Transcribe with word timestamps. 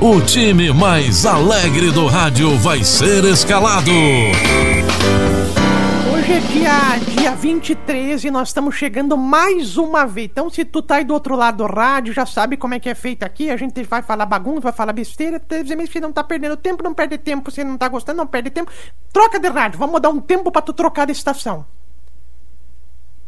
o 0.00 0.20
time 0.20 0.72
mais 0.72 1.26
alegre 1.26 1.90
do 1.90 2.06
rádio 2.06 2.56
vai 2.58 2.84
ser 2.84 3.24
escalado. 3.24 3.90
Hoje 6.12 6.32
é 6.32 6.38
dia, 6.38 6.98
dia 7.16 7.34
23 7.34 8.22
e 8.22 8.30
nós 8.30 8.50
estamos 8.50 8.76
chegando 8.76 9.16
mais 9.16 9.76
uma 9.76 10.06
vez. 10.06 10.28
Então, 10.30 10.48
se 10.48 10.64
tu 10.64 10.82
tá 10.82 10.96
aí 10.96 11.04
do 11.04 11.14
outro 11.14 11.34
lado 11.34 11.58
do 11.58 11.66
rádio, 11.66 12.14
já 12.14 12.24
sabe 12.24 12.56
como 12.56 12.74
é 12.74 12.78
que 12.78 12.88
é 12.88 12.94
feito 12.94 13.24
aqui. 13.24 13.50
A 13.50 13.56
gente 13.56 13.82
vai 13.82 14.00
falar 14.00 14.24
bagunça, 14.24 14.60
vai 14.60 14.72
falar 14.72 14.92
besteira. 14.92 15.42
Se 15.90 16.00
não 16.00 16.12
tá 16.12 16.22
perdendo 16.22 16.56
tempo, 16.56 16.84
não 16.84 16.94
perde 16.94 17.18
tempo. 17.18 17.50
Se 17.50 17.64
não 17.64 17.76
tá 17.76 17.88
gostando, 17.88 18.18
não 18.18 18.26
perde 18.26 18.50
tempo. 18.50 18.70
Troca 19.12 19.40
de 19.40 19.48
rádio. 19.48 19.80
Vamos 19.80 20.00
dar 20.00 20.10
um 20.10 20.20
tempo 20.20 20.52
pra 20.52 20.62
tu 20.62 20.72
trocar 20.72 21.06
de 21.06 21.12
estação. 21.12 21.66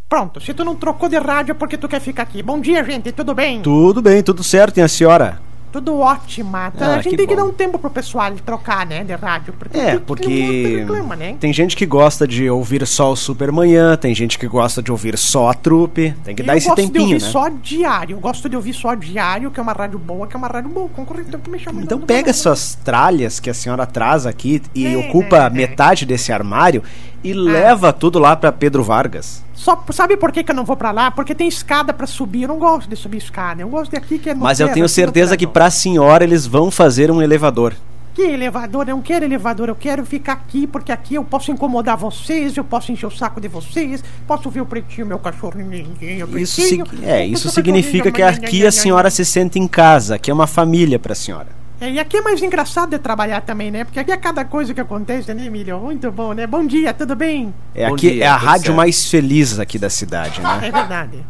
Pronto, 0.08 0.40
se 0.40 0.54
tu 0.54 0.64
não 0.64 0.76
trocou 0.76 1.08
de 1.08 1.18
rádio 1.18 1.50
é 1.50 1.54
porque 1.54 1.76
tu 1.76 1.88
quer 1.88 2.00
ficar 2.00 2.22
aqui. 2.22 2.44
Bom 2.44 2.60
dia, 2.60 2.84
gente, 2.84 3.10
tudo 3.10 3.34
bem? 3.34 3.60
Tudo 3.60 4.00
bem, 4.00 4.22
tudo 4.22 4.44
certo, 4.44 4.78
e 4.78 4.82
a 4.82 4.88
senhora? 4.88 5.49
Tudo 5.72 5.98
ótima. 5.98 6.70
Tá? 6.72 6.86
Ah, 6.86 6.90
a 6.92 6.94
gente 6.96 7.10
que 7.10 7.16
tem 7.16 7.26
que 7.26 7.34
bom. 7.34 7.42
dar 7.42 7.48
um 7.48 7.52
tempo 7.52 7.78
pro 7.78 7.90
pessoal 7.90 8.32
trocar, 8.44 8.84
né, 8.86 9.04
de 9.04 9.14
rádio. 9.14 9.54
Porque 9.58 9.78
É, 9.78 9.98
porque 9.98 10.76
reclama, 10.80 11.14
né? 11.16 11.36
tem 11.38 11.52
gente 11.52 11.76
que 11.76 11.86
gosta 11.86 12.26
de 12.26 12.48
ouvir 12.50 12.86
só 12.86 13.12
o 13.12 13.16
Supermanhã, 13.16 13.96
tem 13.96 14.14
gente 14.14 14.38
que 14.38 14.46
gosta 14.48 14.82
de 14.82 14.90
ouvir 14.90 15.16
só 15.16 15.48
a 15.50 15.54
trupe, 15.54 16.14
tem 16.24 16.34
que 16.34 16.42
eu 16.42 16.46
dar 16.46 16.56
esse 16.56 16.66
gosto 16.66 16.76
tempinho, 16.76 17.06
de 17.06 17.14
ouvir 17.14 17.24
né? 17.24 17.30
só 17.30 17.48
diário. 17.48 18.16
Eu 18.16 18.20
gosto 18.20 18.48
de 18.48 18.56
ouvir 18.56 18.72
só 18.74 18.94
diário, 18.94 19.50
que 19.50 19.60
é 19.60 19.62
uma 19.62 19.72
rádio 19.72 19.98
boa, 19.98 20.26
que 20.26 20.36
é 20.36 20.38
uma 20.38 20.48
rádio 20.48 20.70
boa. 20.70 20.88
Concorrente 20.88 21.36
que 21.36 21.50
me 21.50 21.58
chama. 21.58 21.82
Então 21.82 22.00
pega 22.00 22.30
essas 22.30 22.74
tralhas 22.84 23.38
que 23.38 23.48
a 23.48 23.54
senhora 23.54 23.86
traz 23.86 24.26
aqui 24.26 24.60
e 24.74 24.86
É, 24.86 24.96
ocupa 24.96 25.36
é, 25.36 25.50
metade 25.50 26.04
desse 26.04 26.32
armário 26.32 26.82
e 27.22 27.32
leva 27.32 27.92
tudo 27.92 28.18
lá 28.18 28.34
pra 28.34 28.50
Pedro 28.50 28.82
Vargas. 28.82 29.42
Só, 29.60 29.84
sabe 29.92 30.16
por 30.16 30.32
que, 30.32 30.42
que 30.42 30.50
eu 30.52 30.54
não 30.56 30.64
vou 30.64 30.74
pra 30.74 30.90
lá? 30.90 31.10
Porque 31.10 31.34
tem 31.34 31.46
escada 31.46 31.92
pra 31.92 32.06
subir. 32.06 32.44
Eu 32.44 32.48
não 32.48 32.58
gosto 32.58 32.88
de 32.88 32.96
subir 32.96 33.18
escada. 33.18 33.60
Eu 33.60 33.68
gosto 33.68 33.90
de 33.90 33.98
aqui 33.98 34.18
que 34.18 34.30
é 34.30 34.34
Mas 34.34 34.58
eu 34.58 34.66
terra, 34.66 34.74
tenho 34.74 34.86
assim, 34.86 34.94
certeza 34.94 35.36
que 35.36 35.44
plano. 35.44 35.52
pra 35.52 35.70
senhora 35.70 36.24
eles 36.24 36.46
vão 36.46 36.70
fazer 36.70 37.10
um 37.10 37.20
elevador. 37.20 37.74
Que 38.14 38.22
elevador? 38.22 38.88
Eu 38.88 38.96
não 38.96 39.02
quero 39.02 39.22
elevador, 39.22 39.68
eu 39.68 39.74
quero 39.74 40.02
ficar 40.06 40.32
aqui, 40.32 40.66
porque 40.66 40.90
aqui 40.90 41.16
eu 41.16 41.22
posso 41.24 41.52
incomodar 41.52 41.94
vocês, 41.98 42.56
eu 42.56 42.64
posso 42.64 42.90
encher 42.90 43.06
o 43.06 43.10
saco 43.10 43.38
de 43.38 43.48
vocês, 43.48 44.02
posso 44.26 44.48
ver 44.48 44.62
o 44.62 44.66
pretinho, 44.66 45.06
meu 45.06 45.18
cachorrinho, 45.18 45.86
o 46.26 46.38
Isso, 46.38 46.56
pretinho, 46.56 46.86
é, 47.02 47.26
isso 47.26 47.42
seu 47.42 47.52
significa 47.52 48.10
que 48.10 48.22
aqui 48.22 48.66
a 48.66 48.72
senhora 48.72 49.10
se 49.10 49.26
sente 49.26 49.58
em 49.58 49.68
casa, 49.68 50.18
que 50.18 50.30
é 50.30 50.34
uma 50.34 50.46
família 50.46 50.98
pra 50.98 51.14
senhora. 51.14 51.59
É, 51.80 51.90
e 51.90 51.98
aqui 51.98 52.18
é 52.18 52.20
mais 52.22 52.42
engraçado 52.42 52.90
de 52.90 52.98
trabalhar 52.98 53.40
também, 53.40 53.70
né? 53.70 53.84
Porque 53.84 53.98
aqui 53.98 54.12
é 54.12 54.16
cada 54.16 54.44
coisa 54.44 54.74
que 54.74 54.80
acontece, 54.80 55.32
né, 55.32 55.46
Emílio? 55.46 55.78
Muito 55.78 56.10
bom, 56.12 56.34
né? 56.34 56.46
Bom 56.46 56.66
dia, 56.66 56.92
tudo 56.92 57.16
bem? 57.16 57.54
É 57.74 57.88
Bom 57.88 57.94
aqui 57.94 58.10
dia, 58.10 58.24
é 58.24 58.26
a 58.28 58.36
rádio 58.36 58.66
certo. 58.66 58.76
mais 58.76 59.06
feliz 59.06 59.58
aqui 59.58 59.78
da 59.78 59.88
cidade, 59.88 60.42
né? 60.42 60.58
É 60.62 60.70
verdade. 60.70 61.24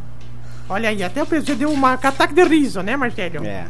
Olha 0.68 0.88
aí, 0.88 1.02
até 1.04 1.22
o 1.22 1.26
presidente 1.26 1.58
deu 1.58 1.70
um 1.70 1.86
ataque 1.86 2.34
de 2.34 2.42
riso, 2.44 2.82
né, 2.82 2.96
Marcelo? 2.96 3.46
É. 3.46 3.64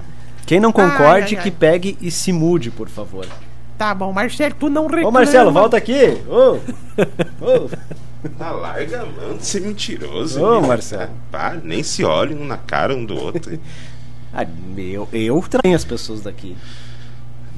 Quem 0.46 0.58
não 0.58 0.72
concorde, 0.72 1.02
Ai, 1.04 1.20
ai, 1.34 1.36
ai. 1.36 1.42
que 1.42 1.50
pegue 1.50 1.98
e 2.00 2.10
se 2.10 2.32
mude, 2.32 2.70
por 2.70 2.88
favor. 2.88 3.26
Tá 3.76 3.94
bom, 3.94 4.12
Marcelo, 4.12 4.54
tu 4.58 4.68
não 4.70 4.84
reclama. 4.86 5.08
Ô 5.08 5.12
Marcelo, 5.12 5.52
volta 5.52 5.76
aqui! 5.76 6.18
Ô! 6.28 6.56
Ô! 7.44 7.70
Ah, 8.38 8.50
larga 8.52 9.02
a 9.02 9.06
mão 9.06 9.36
de 9.36 9.46
ser 9.46 9.60
mentiroso. 9.60 10.42
Ô. 10.42 10.60
Marcelo. 10.62 11.10
Pá, 11.30 11.56
nem 11.62 11.82
se 11.82 12.04
olhem 12.04 12.38
um 12.38 12.44
na 12.46 12.56
cara 12.56 12.94
um 12.94 13.04
do 13.04 13.16
outro. 13.16 13.58
Ah, 14.32 14.46
eu, 14.76 15.08
eu 15.12 15.44
traio 15.48 15.74
as 15.74 15.84
pessoas 15.84 16.22
daqui. 16.22 16.56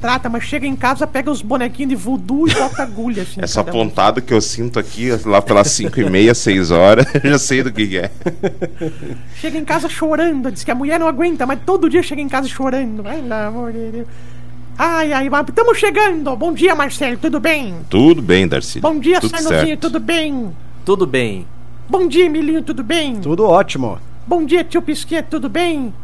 Trata, 0.01 0.29
mas 0.29 0.43
chega 0.43 0.67
em 0.67 0.75
casa, 0.75 1.07
pega 1.07 1.31
os 1.31 1.43
bonequinhos 1.43 1.91
de 1.91 1.95
voodoo 1.95 2.49
e 2.49 2.55
bota 2.55 2.83
agulha, 2.83 3.23
assim. 3.23 3.41
Essa 3.41 3.63
cada 3.63 3.77
um. 3.77 3.89
pontada 3.89 4.21
que 4.21 4.35
eu 4.35 4.41
sinto 4.41 4.77
aqui, 4.81 5.11
lá 5.25 5.41
pelas 5.41 5.69
5 5.69 6.01
e 6.01 6.11
meia, 6.11 6.35
6 6.35 6.73
horas, 6.73 7.07
eu 7.23 7.31
já 7.31 7.39
sei 7.39 7.63
do 7.63 7.71
que, 7.71 7.87
que 7.87 7.99
é. 7.99 8.11
Chega 9.37 9.57
em 9.59 9.65
casa 9.65 9.89
chorando, 9.89 10.51
diz 10.51 10.65
que 10.65 10.73
a 10.73 10.75
mulher 10.75 10.99
não 10.99 11.07
aguenta, 11.07 11.47
mas 11.47 11.61
todo 11.65 11.89
dia 11.89 12.03
chega 12.03 12.21
em 12.21 12.29
casa 12.29 12.49
chorando. 12.49 13.07
Ai, 13.07 13.23
pelo 13.23 13.33
amor 13.35 13.73
de 13.73 13.91
Deus. 13.93 14.09
Ai, 14.77 15.13
ai, 15.13 15.29
estamos 15.49 15.79
chegando. 15.79 16.35
Bom 16.37 16.53
dia, 16.53 16.75
Marcelo, 16.75 17.17
tudo 17.19 17.39
bem? 17.39 17.77
Tudo 17.89 18.21
bem, 18.21 18.49
Darcy. 18.49 18.81
Bom 18.81 18.99
dia, 18.99 19.21
Tudo 19.21 19.31
Sarnozinho, 19.31 19.67
certo. 19.67 19.81
tudo 19.83 20.01
bem? 20.01 20.51
Tudo 20.85 21.07
bem. 21.07 21.47
Bom 21.89 22.09
dia, 22.09 22.27
Emilinho, 22.27 22.63
tudo 22.63 22.83
bem? 22.83 23.21
Tudo 23.21 23.45
ótimo. 23.45 24.01
Bom 24.27 24.45
dia, 24.45 24.65
tio 24.65 24.83
Pisquet, 24.83 25.23
tudo 25.31 25.49
bem? 25.49 25.95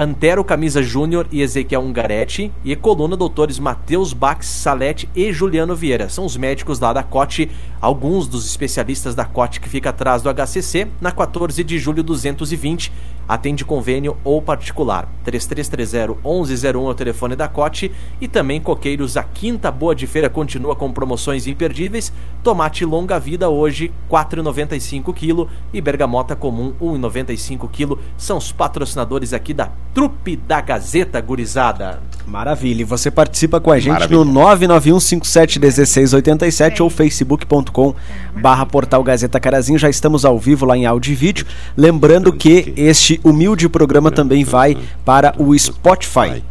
Antero 0.02 0.46
Camisa 0.46 0.82
Júnior 0.82 1.28
e 1.30 1.42
Ezequiel 1.42 1.82
Ungaretti. 1.82 2.54
E 2.64 2.74
coluna, 2.74 3.18
doutores 3.18 3.60
Matheus 3.60 4.14
Bax 4.14 4.46
Salete 4.46 5.10
e 5.14 5.34
Juliano 5.34 5.76
Vieira. 5.76 6.08
São 6.08 6.24
os 6.24 6.38
médicos 6.38 6.80
lá 6.80 6.94
da 6.94 7.04
Cote, 7.04 7.52
alguns 7.82 8.26
dos 8.26 8.46
especialistas 8.46 9.14
da 9.14 9.26
Cote 9.26 9.60
que 9.60 9.68
fica 9.68 9.90
atrás 9.90 10.22
do 10.22 10.34
HCC, 10.34 10.88
na 11.02 11.12
14 11.12 11.62
de 11.66 11.78
julho 11.78 12.02
220 12.02 12.94
atende 13.30 13.64
convênio 13.64 14.18
ou 14.24 14.42
particular. 14.42 15.08
3330-1101 15.24 16.66
é 16.66 16.78
o 16.78 16.94
telefone 16.96 17.36
da 17.36 17.48
Cote 17.48 17.92
e 18.20 18.28
também 18.28 18.60
Coqueiros, 18.60 19.16
a 19.16 19.22
quinta 19.22 19.70
boa 19.70 19.94
de 19.94 20.08
feira 20.08 20.32
continua 20.32 20.76
com 20.76 20.92
promoções 20.92 21.46
imperdíveis. 21.46 22.12
Tomate 22.44 22.84
longa 22.84 23.20
vida 23.20 23.48
hoje 23.48 23.94
4,95 24.10 25.14
kg 25.14 25.48
e 25.72 25.80
bergamota 25.80 26.36
comum 26.36 26.74
1,95 26.82 27.70
kg. 27.70 28.02
São 28.18 28.38
os 28.38 28.52
patrocinadores 28.52 29.32
aqui 29.32 29.54
da 29.54 29.70
Trupe 29.94 30.36
da 30.36 30.62
Gazeta 30.62 31.20
Gurizada. 31.20 32.00
Maravilha. 32.26 32.82
E 32.82 32.86
você 32.86 33.10
participa 33.10 33.60
com 33.60 33.72
a 33.72 33.80
gente 33.80 33.94
Maravilha. 33.94 34.24
no 34.24 34.32
991571687 34.34 36.82
ou 36.82 36.90
facebook.com 36.90 37.96
barra 38.40 38.66
portal 38.66 39.04
Gazeta 39.04 39.40
Carazinho. 39.40 39.80
Já 39.80 39.90
estamos 39.90 40.26
ao 40.26 40.38
vivo 40.38 40.66
lá 40.66 40.78
em 40.78 40.86
áudio 40.86 41.12
e 41.12 41.16
vídeo. 41.16 41.46
Lembrando 41.76 42.32
que 42.32 42.74
este 42.78 43.20
humilde 43.24 43.68
programa 43.68 44.12
também 44.12 44.44
vai 44.44 44.78
para 45.04 45.34
o 45.38 45.58
Spotify. 45.58 46.44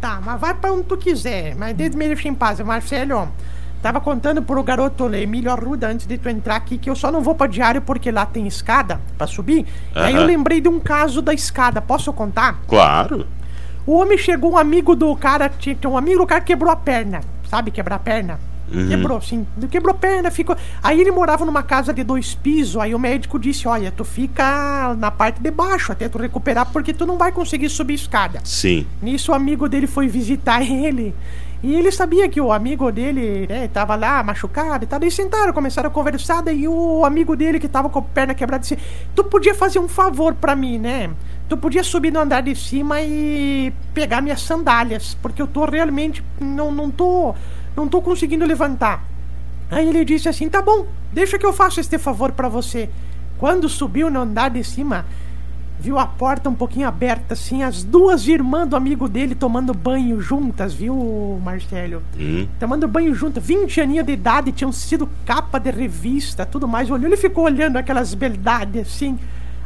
Tá, 0.00 0.20
mas 0.24 0.40
vai 0.40 0.54
pra 0.54 0.72
onde 0.72 0.84
tu 0.84 0.96
quiser. 0.96 1.56
Mas 1.56 1.74
desde 1.74 1.96
me 1.96 2.06
deixa 2.06 2.28
em 2.28 2.34
paz. 2.34 2.60
Marcelo, 2.60 3.28
tava 3.84 4.00
contando 4.00 4.40
pro 4.40 4.62
garoto 4.62 5.14
Emílio 5.14 5.50
Arruda 5.52 5.88
antes 5.88 6.06
de 6.06 6.16
tu 6.16 6.26
entrar 6.26 6.56
aqui 6.56 6.78
que 6.78 6.88
eu 6.88 6.96
só 6.96 7.12
não 7.12 7.20
vou 7.20 7.34
pra 7.34 7.46
diário 7.46 7.82
porque 7.82 8.10
lá 8.10 8.24
tem 8.24 8.46
escada 8.46 8.98
pra 9.18 9.26
subir. 9.26 9.66
E 9.94 9.98
aí 9.98 10.14
eu 10.14 10.24
lembrei 10.24 10.58
de 10.58 10.70
um 10.70 10.80
caso 10.80 11.20
da 11.20 11.34
escada. 11.34 11.82
Posso 11.82 12.10
contar? 12.10 12.62
Claro. 12.66 13.26
O 13.86 13.98
homem 13.98 14.16
chegou, 14.16 14.52
um 14.52 14.56
amigo 14.56 14.96
do 14.96 15.14
cara, 15.14 15.50
tinha 15.50 15.76
um 15.84 15.98
amigo 15.98 16.20
do 16.20 16.26
cara 16.26 16.40
que 16.40 16.46
quebrou 16.46 16.72
a 16.72 16.76
perna. 16.76 17.20
Sabe 17.46 17.70
quebrar 17.70 17.96
a 17.96 17.98
perna? 17.98 18.40
Quebrou, 18.88 19.20
sim. 19.20 19.46
Quebrou 19.70 19.94
a 19.94 19.98
perna, 19.98 20.30
ficou. 20.30 20.56
Aí 20.82 20.98
ele 20.98 21.10
morava 21.10 21.44
numa 21.44 21.62
casa 21.62 21.92
de 21.92 22.02
dois 22.02 22.34
pisos. 22.34 22.80
Aí 22.80 22.94
o 22.94 22.98
médico 22.98 23.38
disse: 23.38 23.68
Olha, 23.68 23.92
tu 23.92 24.04
fica 24.04 24.96
na 24.98 25.10
parte 25.10 25.40
de 25.40 25.50
baixo 25.50 25.92
até 25.92 26.08
tu 26.08 26.16
recuperar, 26.16 26.66
porque 26.72 26.94
tu 26.94 27.04
não 27.04 27.18
vai 27.18 27.30
conseguir 27.30 27.68
subir 27.68 27.94
escada. 27.94 28.40
Sim. 28.44 28.86
Nisso 29.02 29.30
o 29.30 29.34
amigo 29.34 29.68
dele 29.68 29.86
foi 29.86 30.08
visitar 30.08 30.62
ele. 30.64 31.14
E 31.64 31.74
ele 31.76 31.90
sabia 31.90 32.28
que 32.28 32.38
o 32.42 32.52
amigo 32.52 32.92
dele, 32.92 33.46
né, 33.48 33.66
tava 33.68 33.96
lá 33.96 34.22
machucado 34.22 34.84
e 34.84 34.86
tal. 34.86 35.00
Daí 35.00 35.10
sentaram, 35.10 35.50
começaram 35.50 35.88
a 35.88 35.90
conversar. 35.90 36.42
Daí 36.42 36.68
o 36.68 37.06
amigo 37.06 37.34
dele 37.34 37.58
que 37.58 37.66
tava 37.66 37.88
com 37.88 38.00
a 38.00 38.02
perna 38.02 38.34
quebrada 38.34 38.60
disse: 38.60 38.78
Tu 39.14 39.24
podia 39.24 39.54
fazer 39.54 39.78
um 39.78 39.88
favor 39.88 40.34
pra 40.34 40.54
mim, 40.54 40.78
né? 40.78 41.10
Tu 41.48 41.56
podia 41.56 41.82
subir 41.82 42.12
no 42.12 42.20
andar 42.20 42.42
de 42.42 42.54
cima 42.54 43.00
e 43.00 43.72
pegar 43.94 44.20
minhas 44.20 44.42
sandálias, 44.42 45.16
porque 45.22 45.40
eu 45.40 45.46
tô 45.46 45.64
realmente. 45.64 46.22
Não, 46.38 46.70
não 46.70 46.90
tô. 46.90 47.34
não 47.74 47.88
tô 47.88 48.02
conseguindo 48.02 48.44
levantar. 48.44 49.02
Aí 49.70 49.88
ele 49.88 50.04
disse 50.04 50.28
assim: 50.28 50.50
tá 50.50 50.60
bom, 50.60 50.86
deixa 51.14 51.38
que 51.38 51.46
eu 51.46 51.52
faço 51.54 51.80
este 51.80 51.96
favor 51.96 52.32
pra 52.32 52.46
você. 52.46 52.90
Quando 53.38 53.70
subiu 53.70 54.10
no 54.10 54.20
andar 54.20 54.50
de 54.50 54.62
cima, 54.62 55.06
viu 55.84 55.98
a 55.98 56.06
porta 56.06 56.48
um 56.48 56.54
pouquinho 56.54 56.88
aberta, 56.88 57.34
assim, 57.34 57.62
as 57.62 57.84
duas 57.84 58.26
irmãs 58.26 58.66
do 58.66 58.74
amigo 58.74 59.06
dele 59.06 59.34
tomando 59.34 59.74
banho 59.74 60.18
juntas, 60.18 60.72
viu, 60.72 61.38
Marcelo? 61.44 62.02
Hum. 62.18 62.48
Tomando 62.58 62.88
banho 62.88 63.14
juntas, 63.14 63.44
20 63.44 63.82
aninhos 63.82 64.06
de 64.06 64.12
idade, 64.12 64.50
tinham 64.50 64.72
sido 64.72 65.06
capa 65.26 65.58
de 65.58 65.70
revista, 65.70 66.46
tudo 66.46 66.66
mais. 66.66 66.90
Olhou, 66.90 67.06
ele 67.06 67.18
ficou 67.18 67.44
olhando 67.44 67.76
aquelas 67.76 68.14
beldades, 68.14 68.80
assim. 68.80 69.18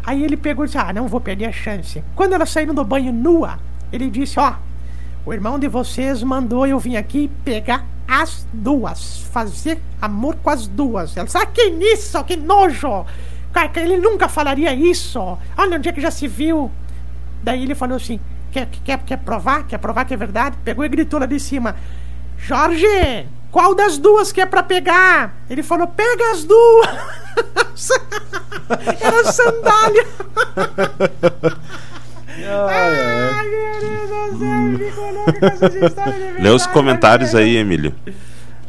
Aí 0.04 0.24
ele 0.24 0.36
pegou 0.36 0.64
e 0.64 0.66
disse: 0.66 0.78
Ah, 0.78 0.92
não 0.92 1.06
vou 1.06 1.20
perder 1.20 1.44
a 1.44 1.52
chance. 1.52 2.02
Quando 2.16 2.32
elas 2.32 2.50
saíram 2.50 2.74
do 2.74 2.82
banho 2.82 3.12
nua, 3.12 3.60
ele 3.92 4.10
disse: 4.10 4.40
Ó, 4.40 4.54
o 5.24 5.32
irmão 5.32 5.56
de 5.56 5.68
vocês 5.68 6.20
mandou 6.24 6.66
eu 6.66 6.80
vir 6.80 6.96
aqui 6.96 7.30
pegar 7.44 7.86
as 8.08 8.44
duas, 8.52 9.20
fazer 9.30 9.80
amor 10.02 10.34
com 10.42 10.50
as 10.50 10.66
duas. 10.66 11.16
Ela 11.16 11.26
disse: 11.26 11.38
Ah, 11.38 11.46
que 11.46 11.62
isso, 11.62 12.24
que 12.24 12.34
nojo! 12.34 13.06
Cara, 13.52 13.70
ele 13.76 13.96
nunca 13.96 14.28
falaria 14.28 14.72
isso. 14.74 15.20
Olha 15.56 15.76
onde 15.76 15.88
é 15.88 15.92
que 15.92 16.00
já 16.00 16.10
se 16.10 16.28
viu. 16.28 16.70
Daí 17.42 17.62
ele 17.62 17.74
falou 17.74 17.96
assim: 17.96 18.20
quer, 18.50 18.68
quer, 18.84 18.98
quer 18.98 19.16
provar? 19.18 19.66
Quer 19.66 19.78
provar 19.78 20.04
que 20.04 20.14
é 20.14 20.16
verdade? 20.16 20.56
Pegou 20.64 20.84
e 20.84 20.88
gritou 20.88 21.18
lá 21.20 21.26
de 21.26 21.40
cima: 21.40 21.76
Jorge, 22.38 23.26
qual 23.50 23.74
das 23.74 23.98
duas 23.98 24.30
que 24.32 24.40
é 24.40 24.46
pra 24.46 24.62
pegar? 24.62 25.34
Ele 25.48 25.62
falou: 25.62 25.86
pega 25.86 26.32
as 26.32 26.44
duas. 26.44 26.88
Era 29.00 29.32
sandália. 29.32 30.06
Ai, 32.50 33.46
meu 33.48 33.80
Deus 33.80 35.60
do 35.60 35.94
céu, 35.94 36.12
de 36.12 36.42
Lê 36.42 36.50
os 36.50 36.66
comentários 36.66 37.32
velho. 37.32 37.44
aí, 37.44 37.56
Emílio. 37.56 37.94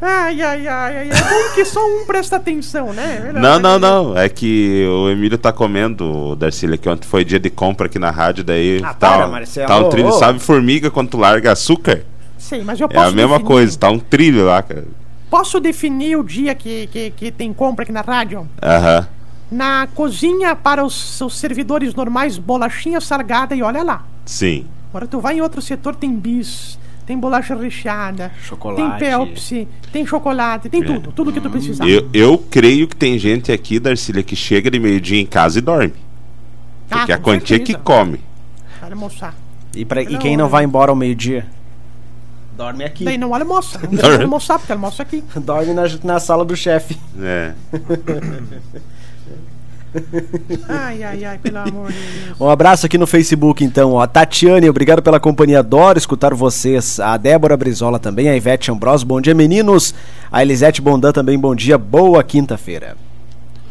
Ai, 0.01 0.42
ai, 0.42 0.68
ai, 0.68 0.98
ai. 0.98 1.10
É 1.10 1.22
bom 1.22 1.54
que 1.56 1.66
só 1.66 1.86
um 1.86 2.06
presta 2.06 2.38
atenção, 2.38 2.94
né? 2.94 3.19
Melhor, 3.34 3.42
Não, 3.42 3.60
não, 3.60 3.80
né? 3.80 3.80
não. 3.80 4.18
É 4.18 4.30
que 4.30 4.86
o 4.88 5.10
Emílio 5.10 5.38
tá 5.38 5.51
comendo, 5.51 6.36
Darcília, 6.38 6.78
que 6.78 6.88
ontem 6.88 7.06
foi 7.06 7.25
dia 7.25 7.40
de 7.40 7.50
compra 7.50 7.88
aqui 7.88 8.00
na 8.00 8.10
rádio, 8.10 8.44
daí 8.44 8.81
Ah, 8.84 8.94
tá, 8.94 9.10
para, 9.18 9.28
Marcelo. 9.28 9.68
tá 9.68 9.78
um 9.78 9.90
trilho. 9.90 10.07
Ô. 10.07 10.12
Sabe 10.13 10.40
formiga 10.40 10.90
quando 10.90 11.10
tu 11.10 11.18
larga 11.18 11.51
açúcar? 11.51 12.04
Sei, 12.38 12.63
mas 12.63 12.80
eu 12.80 12.86
É 12.86 12.94
posso 12.94 13.07
a 13.07 13.12
mesma 13.12 13.31
definir- 13.38 13.48
coisa, 13.48 13.78
tá 13.78 13.90
um 13.92 14.00
trilho 14.00 14.46
lá, 14.46 14.62
cara. 14.63 14.86
Posso 15.30 15.60
definir 15.60 16.16
o 16.18 16.24
dia 16.24 16.56
que, 16.56 16.88
que, 16.88 17.12
que 17.12 17.31
tem 17.31 17.51
compra 17.54 17.84
aqui 17.84 17.92
na 17.92 18.01
rádio? 18.01 18.48
Aham. 18.63 19.07
Na 19.51 19.88
cozinha 19.94 20.56
para 20.56 20.84
os 20.86 21.18
seus 21.18 21.38
servidores 21.38 21.94
normais, 21.94 22.38
bolachinha 22.38 23.01
salgada 23.01 23.54
e 23.56 23.62
olha 23.62 23.84
lá. 23.84 24.04
Sim. 24.25 24.66
Agora 24.90 25.06
tu 25.07 25.19
vai 25.19 25.38
em 25.38 25.42
outro 25.42 25.62
setor, 25.62 25.94
tem 25.96 26.16
bis, 26.16 26.80
tem 27.09 27.17
bolacha 27.17 27.56
recheada, 27.56 28.31
Chocolate. 28.44 29.00
tem 29.00 29.09
Pepsi, 29.09 29.67
tem 29.91 30.06
chocolate, 30.06 30.69
tem 30.69 30.83
tudo, 30.83 31.11
tudo 31.11 31.33
que 31.33 31.41
tu 31.41 31.50
precisar. 31.50 31.89
Eu, 31.89 32.07
eu 32.13 32.38
creio 32.38 32.88
que 32.88 32.95
tem 32.95 33.17
gente 33.17 33.51
aqui, 33.51 33.79
Darcília, 33.79 34.21
que 34.21 34.35
chega 34.35 34.69
de 34.69 34.79
meio-dia 34.79 35.19
em 35.19 35.25
casa 35.25 35.57
e 35.57 35.61
dorme. 35.61 35.95
Ah, 36.88 36.97
Porque 36.97 37.11
a 37.13 37.17
quantia 37.17 37.57
que 37.57 37.71
certeza. 37.71 37.79
come. 37.79 38.19
Vai 38.79 38.91
almoçar. 38.91 39.33
E, 39.75 39.83
pra, 39.83 40.03
e 40.03 40.19
quem 40.19 40.38
não 40.38 40.45
é. 40.45 40.50
vai 40.50 40.63
embora 40.63 40.91
ao 40.91 40.95
meio-dia? 40.95 41.47
Dorme 42.56 42.83
aqui. 42.83 43.06
Daí 43.06 43.17
não 43.17 43.33
almoça, 43.33 43.79
não 43.81 43.89
deixa 43.97 44.21
almoçar 44.21 44.59
porque 44.59 44.71
almoça 44.71 45.01
aqui. 45.01 45.23
Dorme 45.35 45.73
na, 45.73 45.85
na 46.03 46.19
sala 46.19 46.45
do 46.45 46.55
chefe. 46.55 46.95
É. 47.19 47.53
Ai, 50.68 51.03
ai, 51.03 51.25
ai, 51.25 51.38
pelo 51.38 51.57
amor 51.57 51.91
de 51.91 51.97
Deus. 51.97 52.39
Um 52.39 52.50
abraço 52.50 52.86
aqui 52.86 52.97
no 52.97 53.07
Facebook, 53.07 53.63
então. 53.63 53.94
Ó. 53.94 54.06
Tatiane, 54.07 54.69
obrigado 54.69 55.01
pela 55.01 55.19
companhia. 55.19 55.59
Adoro 55.59 55.97
escutar 55.97 56.33
vocês. 56.33 57.00
A 57.00 57.18
Débora 57.18 57.57
Brizola 57.57 58.00
também. 58.00 58.30
A 58.30 58.36
Ivete 58.36 58.71
Ambrosio, 58.71 59.07
bom 59.07 59.19
dia, 59.19 59.33
meninos. 59.33 59.94
A 60.31 60.41
Elisete 60.41 60.81
Bondan 60.81 61.12
também, 61.12 61.38
bom 61.38 61.56
dia. 61.56 61.77
Boa 61.77 62.24
quinta-feira. 62.24 62.95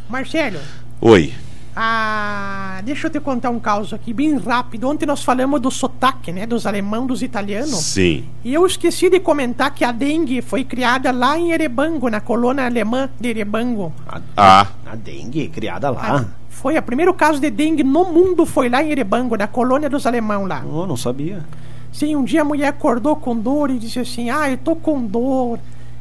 Marcelo, 0.08 0.58
Oi. 1.00 1.32
Ah, 1.80 2.80
deixa 2.84 3.06
eu 3.06 3.10
te 3.12 3.20
contar 3.20 3.50
um 3.50 3.60
caos 3.60 3.92
aqui, 3.92 4.12
bem 4.12 4.36
rápido. 4.36 4.88
Ontem 4.88 5.06
nós 5.06 5.22
falamos 5.22 5.60
do 5.60 5.70
sotaque, 5.70 6.32
né, 6.32 6.44
dos 6.44 6.66
alemão, 6.66 7.06
dos 7.06 7.22
italianos. 7.22 7.76
Sim. 7.76 8.24
E 8.44 8.52
eu 8.52 8.66
esqueci 8.66 9.08
de 9.08 9.20
comentar 9.20 9.72
que 9.72 9.84
a 9.84 9.92
dengue 9.92 10.42
foi 10.42 10.64
criada 10.64 11.12
lá 11.12 11.38
em 11.38 11.52
Erebango, 11.52 12.10
na 12.10 12.20
colônia 12.20 12.64
alemã 12.66 13.08
de 13.20 13.28
Erebango. 13.28 13.92
Ah, 14.36 14.66
A 14.84 14.96
dengue, 14.96 15.48
criada 15.50 15.88
lá. 15.90 16.26
Foi 16.48 16.76
o 16.76 16.82
primeiro 16.82 17.14
caso 17.14 17.38
de 17.38 17.48
dengue 17.48 17.84
no 17.84 18.06
mundo, 18.06 18.44
foi 18.44 18.68
lá 18.68 18.82
em 18.82 18.90
Erebango, 18.90 19.36
na 19.36 19.46
colônia 19.46 19.88
dos 19.88 20.04
alemão 20.04 20.46
lá. 20.46 20.64
Oh, 20.68 20.84
não 20.84 20.96
sabia. 20.96 21.44
Sim, 21.92 22.16
um 22.16 22.24
dia 22.24 22.40
a 22.42 22.44
mulher 22.44 22.66
acordou 22.66 23.14
com 23.14 23.36
dor 23.36 23.70
e 23.70 23.78
disse 23.78 24.00
assim: 24.00 24.30
Ah, 24.30 24.50
eu 24.50 24.58
tô 24.58 24.74
com 24.74 25.00
dor. 25.06 25.60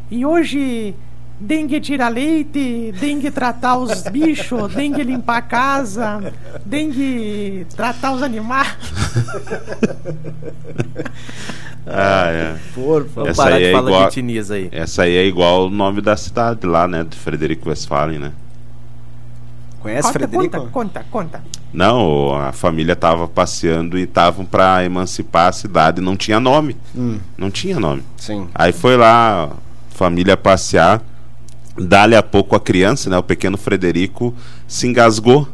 E 0.09 0.25
hoje, 0.25 0.95
dengue 1.39 1.79
tirar 1.79 2.09
leite, 2.09 2.93
dengue 2.99 3.29
tratar 3.31 3.77
os 3.77 4.03
bichos, 4.09 4.73
dengue 4.73 5.03
limpar 5.03 5.37
a 5.37 5.41
casa, 5.41 6.33
dengue 6.65 7.65
tratar 7.75 8.13
os 8.13 8.23
animais. 8.23 8.75
ah 11.85 12.27
é. 12.29 12.55
Por 12.73 13.05
Vamos 13.07 13.29
Essa 13.31 13.43
parar 13.43 13.55
aí 13.55 13.61
de 13.63 13.67
é 13.69 13.71
falar 13.71 13.89
igual- 13.89 14.09
de 14.09 14.51
aí. 14.51 14.69
Essa 14.71 15.03
aí 15.03 15.15
é 15.15 15.25
igual 15.25 15.67
o 15.67 15.69
nome 15.69 16.01
da 16.01 16.17
cidade 16.17 16.65
lá, 16.65 16.87
né? 16.87 17.03
De 17.03 17.15
Frederico 17.17 17.69
Westphalen, 17.69 18.19
né? 18.19 18.31
Conhece 19.79 20.07
conta, 20.07 20.19
Frederico? 20.19 20.57
conta, 20.59 20.69
conta, 20.71 21.05
conta. 21.11 21.43
Não, 21.71 22.33
a 22.35 22.51
família 22.51 22.95
tava 22.95 23.27
passeando 23.27 23.97
e 23.97 24.03
estavam 24.03 24.43
para 24.45 24.83
emancipar 24.83 25.47
a 25.49 25.51
cidade. 25.51 26.01
Não 26.01 26.17
tinha 26.17 26.39
nome. 26.39 26.75
Hum, 26.95 27.19
Não 27.37 27.49
tinha 27.51 27.79
nome. 27.79 28.03
sim. 28.17 28.47
Aí 28.55 28.71
foi 28.73 28.97
lá, 28.97 29.49
família 29.91 30.35
passear. 30.35 31.01
Dali 31.79 32.15
a 32.15 32.23
pouco 32.23 32.55
a 32.55 32.59
criança, 32.59 33.09
né? 33.09 33.17
O 33.17 33.23
pequeno 33.23 33.57
Frederico 33.57 34.33
se 34.67 34.87
engasgou. 34.87 35.47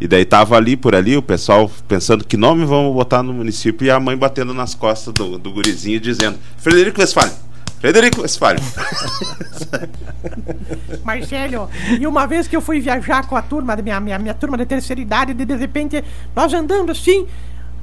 E 0.00 0.08
daí 0.08 0.24
tava 0.24 0.56
ali 0.56 0.76
por 0.76 0.94
ali, 0.94 1.16
o 1.16 1.22
pessoal 1.22 1.70
pensando 1.86 2.24
que 2.24 2.36
nome 2.36 2.64
vamos 2.64 2.94
botar 2.94 3.22
no 3.22 3.34
município 3.34 3.86
e 3.86 3.90
a 3.90 4.00
mãe 4.00 4.16
batendo 4.16 4.54
nas 4.54 4.74
costas 4.74 5.12
do, 5.12 5.36
do 5.36 5.52
gurizinho 5.52 6.00
dizendo: 6.00 6.38
Frederico 6.56 7.00
Westphalen, 7.00 7.34
Frederico 7.80 8.22
Westphalen. 8.22 8.62
Marcelo, 11.04 11.68
e 11.98 12.06
uma 12.06 12.26
vez 12.26 12.48
que 12.48 12.56
eu 12.56 12.62
fui 12.62 12.80
viajar 12.80 13.26
com 13.26 13.36
a 13.36 13.42
turma, 13.42 13.76
minha, 13.76 14.00
minha, 14.00 14.18
minha 14.18 14.34
turma 14.34 14.56
de 14.56 14.64
terceira 14.64 15.00
idade, 15.00 15.34
de, 15.34 15.44
de 15.44 15.56
repente, 15.56 16.02
nós 16.34 16.54
andando 16.54 16.92
assim, 16.92 17.26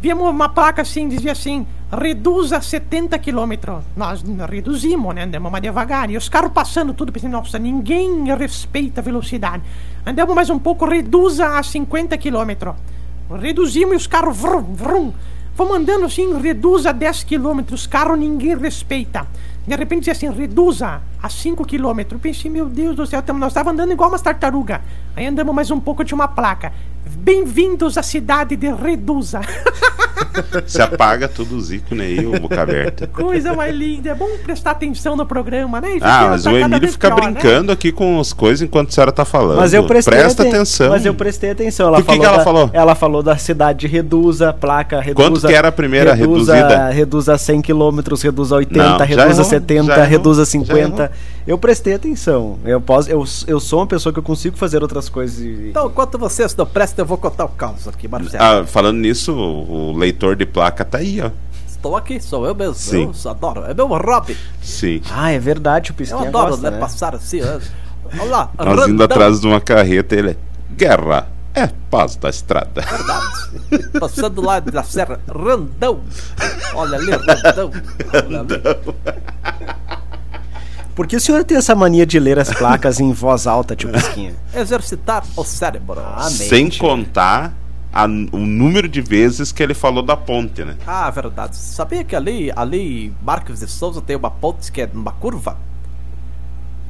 vimos 0.01 0.27
uma 0.27 0.49
placa 0.49 0.81
assim, 0.81 1.07
dizia 1.07 1.33
assim, 1.33 1.67
reduza 1.91 2.61
70 2.61 3.17
quilômetros. 3.19 3.83
Nós 3.95 4.23
reduzimos, 4.49 5.15
né? 5.15 5.23
Andamos 5.23 5.51
mais 5.51 5.61
devagar. 5.61 6.09
E 6.09 6.17
os 6.17 6.27
carros 6.27 6.51
passando 6.51 6.93
tudo, 6.93 7.11
pensando, 7.11 7.31
nossa, 7.31 7.57
ninguém 7.57 8.25
respeita 8.35 9.01
a 9.01 9.03
velocidade. 9.03 9.63
Andamos 10.05 10.35
mais 10.35 10.49
um 10.49 10.59
pouco, 10.59 10.85
reduza 10.85 11.57
a 11.57 11.63
50 11.63 12.17
quilômetros. 12.17 12.75
Reduzimos 13.39 13.93
e 13.93 13.97
os 13.97 14.07
carros, 14.07 14.37
vrum, 14.37 14.61
vrum. 14.73 15.13
Vamos 15.55 15.75
andando 15.75 16.05
assim, 16.05 16.39
reduza 16.39 16.91
a 16.91 16.93
10 16.93 17.23
quilômetros, 17.23 17.81
os 17.81 17.87
carros 17.87 18.19
ninguém 18.19 18.55
respeita. 18.55 19.25
De 19.65 19.75
repente 19.75 20.01
dizia 20.01 20.13
assim, 20.13 20.29
reduza 20.29 21.01
a 21.21 21.29
5 21.29 21.65
quilômetros. 21.65 22.13
Eu 22.13 22.19
pensei, 22.19 22.49
meu 22.49 22.69
Deus 22.69 22.95
do 22.95 23.05
céu, 23.07 23.23
nós 23.35 23.49
estávamos 23.49 23.73
andando 23.73 23.91
igual 23.91 24.09
umas 24.09 24.21
tartarugas. 24.21 24.79
Aí 25.15 25.25
andamos 25.25 25.53
mais 25.53 25.71
um 25.71 25.79
pouco, 25.79 26.05
tinha 26.05 26.15
uma 26.15 26.27
placa. 26.27 26.71
Bem-vindos 27.05 27.97
à 27.97 28.03
cidade 28.03 28.55
de 28.55 28.71
Reduza. 28.71 29.41
Se 30.65 30.81
apaga 30.81 31.27
tudo 31.27 31.57
o 31.57 31.73
ícones 31.73 32.07
aí, 32.19 32.25
o 32.25 32.39
boca 32.39 32.61
aberta. 32.61 33.07
Coisa 33.07 33.53
mais 33.53 33.75
linda. 33.75 34.09
É 34.09 34.15
bom 34.15 34.29
prestar 34.43 34.71
atenção 34.71 35.15
no 35.15 35.25
programa, 35.25 35.79
né? 35.81 35.97
Ah, 36.01 36.27
mas 36.29 36.43
tá 36.43 36.51
o 36.51 36.57
Emílio 36.57 36.91
fica 36.91 37.09
pior, 37.13 37.25
né? 37.25 37.31
brincando 37.31 37.71
aqui 37.71 37.91
com 37.91 38.19
as 38.19 38.33
coisas 38.33 38.61
enquanto 38.61 38.89
a 38.89 38.91
senhora 38.91 39.11
tá 39.11 39.25
falando. 39.25 39.57
Mas 39.57 39.73
eu 39.73 39.83
prestei 39.85 40.17
Presta 40.17 40.43
aten- 40.43 40.53
atenção. 40.55 40.89
Mas 40.89 41.05
eu 41.05 41.13
prestei 41.13 41.51
atenção. 41.51 41.87
Ela 41.87 41.97
O 41.99 42.01
que 42.01 42.05
falou 42.07 42.19
que 42.21 42.25
ela 42.27 42.37
da- 42.37 42.43
falou? 42.43 42.69
Ela 42.73 42.95
falou 42.95 43.23
da 43.23 43.37
cidade 43.37 43.79
de 43.79 43.87
Reduza, 43.87 44.53
placa 44.53 44.99
Reduza. 44.99 45.29
Quanto 45.29 45.47
que 45.47 45.53
era 45.53 45.67
a 45.67 45.71
primeira 45.71 46.13
reduza, 46.13 46.55
reduzida? 46.55 46.89
Reduza 46.89 47.33
a 47.33 47.37
100 47.37 47.61
km, 47.61 47.99
Reduza 48.21 48.55
a 48.55 48.57
80, 48.59 48.83
Não, 48.83 48.97
Reduza 49.05 49.21
errou, 49.29 49.41
a 49.41 49.43
70, 49.43 49.85
já 49.87 49.93
errou, 49.97 50.07
Reduza 50.09 50.41
a 50.41 50.45
já 50.45 50.51
50. 50.51 51.11
Eu 51.47 51.57
prestei 51.57 51.93
atenção. 51.93 52.57
Eu, 52.65 52.81
posso, 52.81 53.09
eu, 53.09 53.23
eu 53.47 53.59
sou 53.59 53.79
uma 53.79 53.87
pessoa 53.87 54.11
que 54.11 54.19
eu 54.19 54.23
consigo 54.23 54.57
fazer 54.57 54.81
outras 54.81 55.07
coisas. 55.07 55.39
e- 55.39 55.69
Então, 55.69 55.87
enquanto 55.87 56.17
vocês 56.17 56.53
não 56.55 56.65
prestam, 56.65 57.03
eu 57.03 57.07
vou 57.07 57.17
contar 57.17 57.45
o 57.45 57.49
caos 57.49 57.87
aqui, 57.87 58.07
Marcelo. 58.07 58.43
Ah, 58.43 58.65
falando 58.65 58.97
nisso, 58.97 59.33
o, 59.33 59.91
o 59.91 59.97
leitor 60.07 60.35
de 60.35 60.45
placa 60.45 60.83
tá 60.85 60.97
aí, 60.99 61.21
ó. 61.21 61.29
Estou 61.67 61.95
aqui, 61.95 62.19
sou 62.19 62.45
eu 62.45 62.55
mesmo. 62.55 62.73
Sim. 62.73 63.11
Eu 63.23 63.31
adoro. 63.31 63.63
É 63.65 63.73
meu 63.73 63.87
hobby. 63.87 64.35
Sim. 64.61 65.01
Ah, 65.11 65.31
é 65.31 65.37
verdade, 65.39 65.91
o 65.91 65.93
Eu 65.93 65.95
Pisquinha 65.95 66.27
adoro, 66.29 66.49
gosta, 66.51 66.71
né, 66.71 66.75
né? 66.75 66.81
passar 66.81 67.15
assim. 67.15 67.39
ó. 67.43 67.59
Olha 68.19 68.23
lá. 68.31 68.49
Nós 68.57 68.67
indo 68.67 68.79
randão. 69.01 69.05
atrás 69.05 69.41
de 69.41 69.47
uma 69.47 69.61
carreta, 69.61 70.15
ele 70.15 70.31
é 70.31 70.35
guerra, 70.75 71.27
é 71.53 71.67
paz 71.89 72.15
da 72.15 72.29
estrada. 72.29 72.83
Passando 73.99 74.41
lá 74.41 74.59
da 74.59 74.81
serra, 74.83 75.19
Randão. 75.27 76.01
Olha 76.73 76.97
ali, 76.97 77.11
Randão. 77.43 77.71
Olha 78.13 78.39
ali. 78.41 78.61
Por 80.95 81.05
que 81.05 81.15
o 81.15 81.21
senhor 81.21 81.43
tem 81.43 81.57
essa 81.57 81.75
mania 81.75 82.05
de 82.07 82.19
ler 82.19 82.39
as 82.39 82.49
placas 82.49 82.99
em 82.99 83.11
voz 83.11 83.45
alta, 83.45 83.75
tio 83.75 83.91
Pisquinha? 83.91 84.33
Exercitar 84.55 85.23
o 85.35 85.43
cérebro. 85.43 85.99
Ah, 86.03 86.23
Sem 86.23 86.63
mente. 86.65 86.79
contar 86.79 87.53
a- 87.93 88.05
o 88.05 88.37
número 88.37 88.87
de 88.87 89.01
vezes 89.01 89.51
que 89.51 89.61
ele 89.63 89.73
falou 89.73 90.03
da 90.03 90.15
ponte, 90.17 90.63
né? 90.63 90.75
Ah, 90.85 91.09
verdade. 91.09 91.55
Sabia 91.55 92.03
que 92.03 92.15
ali, 92.15 92.51
ali 92.55 93.13
Marcos 93.23 93.59
de 93.59 93.67
Souza 93.67 94.01
tem 94.01 94.15
uma 94.15 94.29
ponte 94.31 94.71
que 94.71 94.81
é 94.81 94.89
numa 94.93 95.11
curva? 95.11 95.57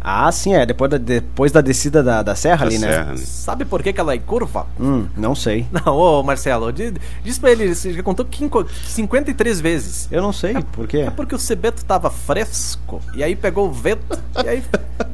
Ah, 0.10 0.32
sim, 0.32 0.54
é. 0.54 0.66
Depois 0.66 0.90
da, 0.90 0.98
depois 0.98 1.52
da 1.52 1.60
descida 1.60 2.02
da, 2.02 2.24
da 2.24 2.34
serra 2.34 2.60
Da 2.60 2.66
ali, 2.68 2.80
né? 2.80 2.88
serra, 2.90 3.06
né? 3.12 3.18
Sabe 3.18 3.66
por 3.66 3.84
que, 3.84 3.92
que 3.92 4.00
ela 4.00 4.14
é 4.14 4.18
curva? 4.18 4.66
Hum, 4.80 5.06
não 5.18 5.36
sei. 5.36 5.66
Não, 5.86 5.94
ô 5.94 6.24
Marcelo, 6.24 6.72
diz, 6.72 6.94
diz 7.26 7.38
pra 7.38 7.52
ele, 7.52 7.76
você 7.76 7.92
já 7.92 8.02
contou 8.02 8.26
quinco- 8.26 8.66
53 8.86 9.60
vezes. 9.60 10.08
Eu 10.10 10.22
não 10.22 10.32
sei. 10.32 10.54
Por 10.72 10.88
quê? 10.88 11.00
É 11.00 11.10
porque 11.10 11.36
o 11.36 11.40
Cebeto 11.40 11.84
tava 11.84 12.10
fresco, 12.10 13.02
e 13.14 13.22
aí 13.22 13.36
pegou 13.36 13.68
o 13.68 13.72
vento, 13.72 14.18
e 14.46 14.48
aí 14.48 14.64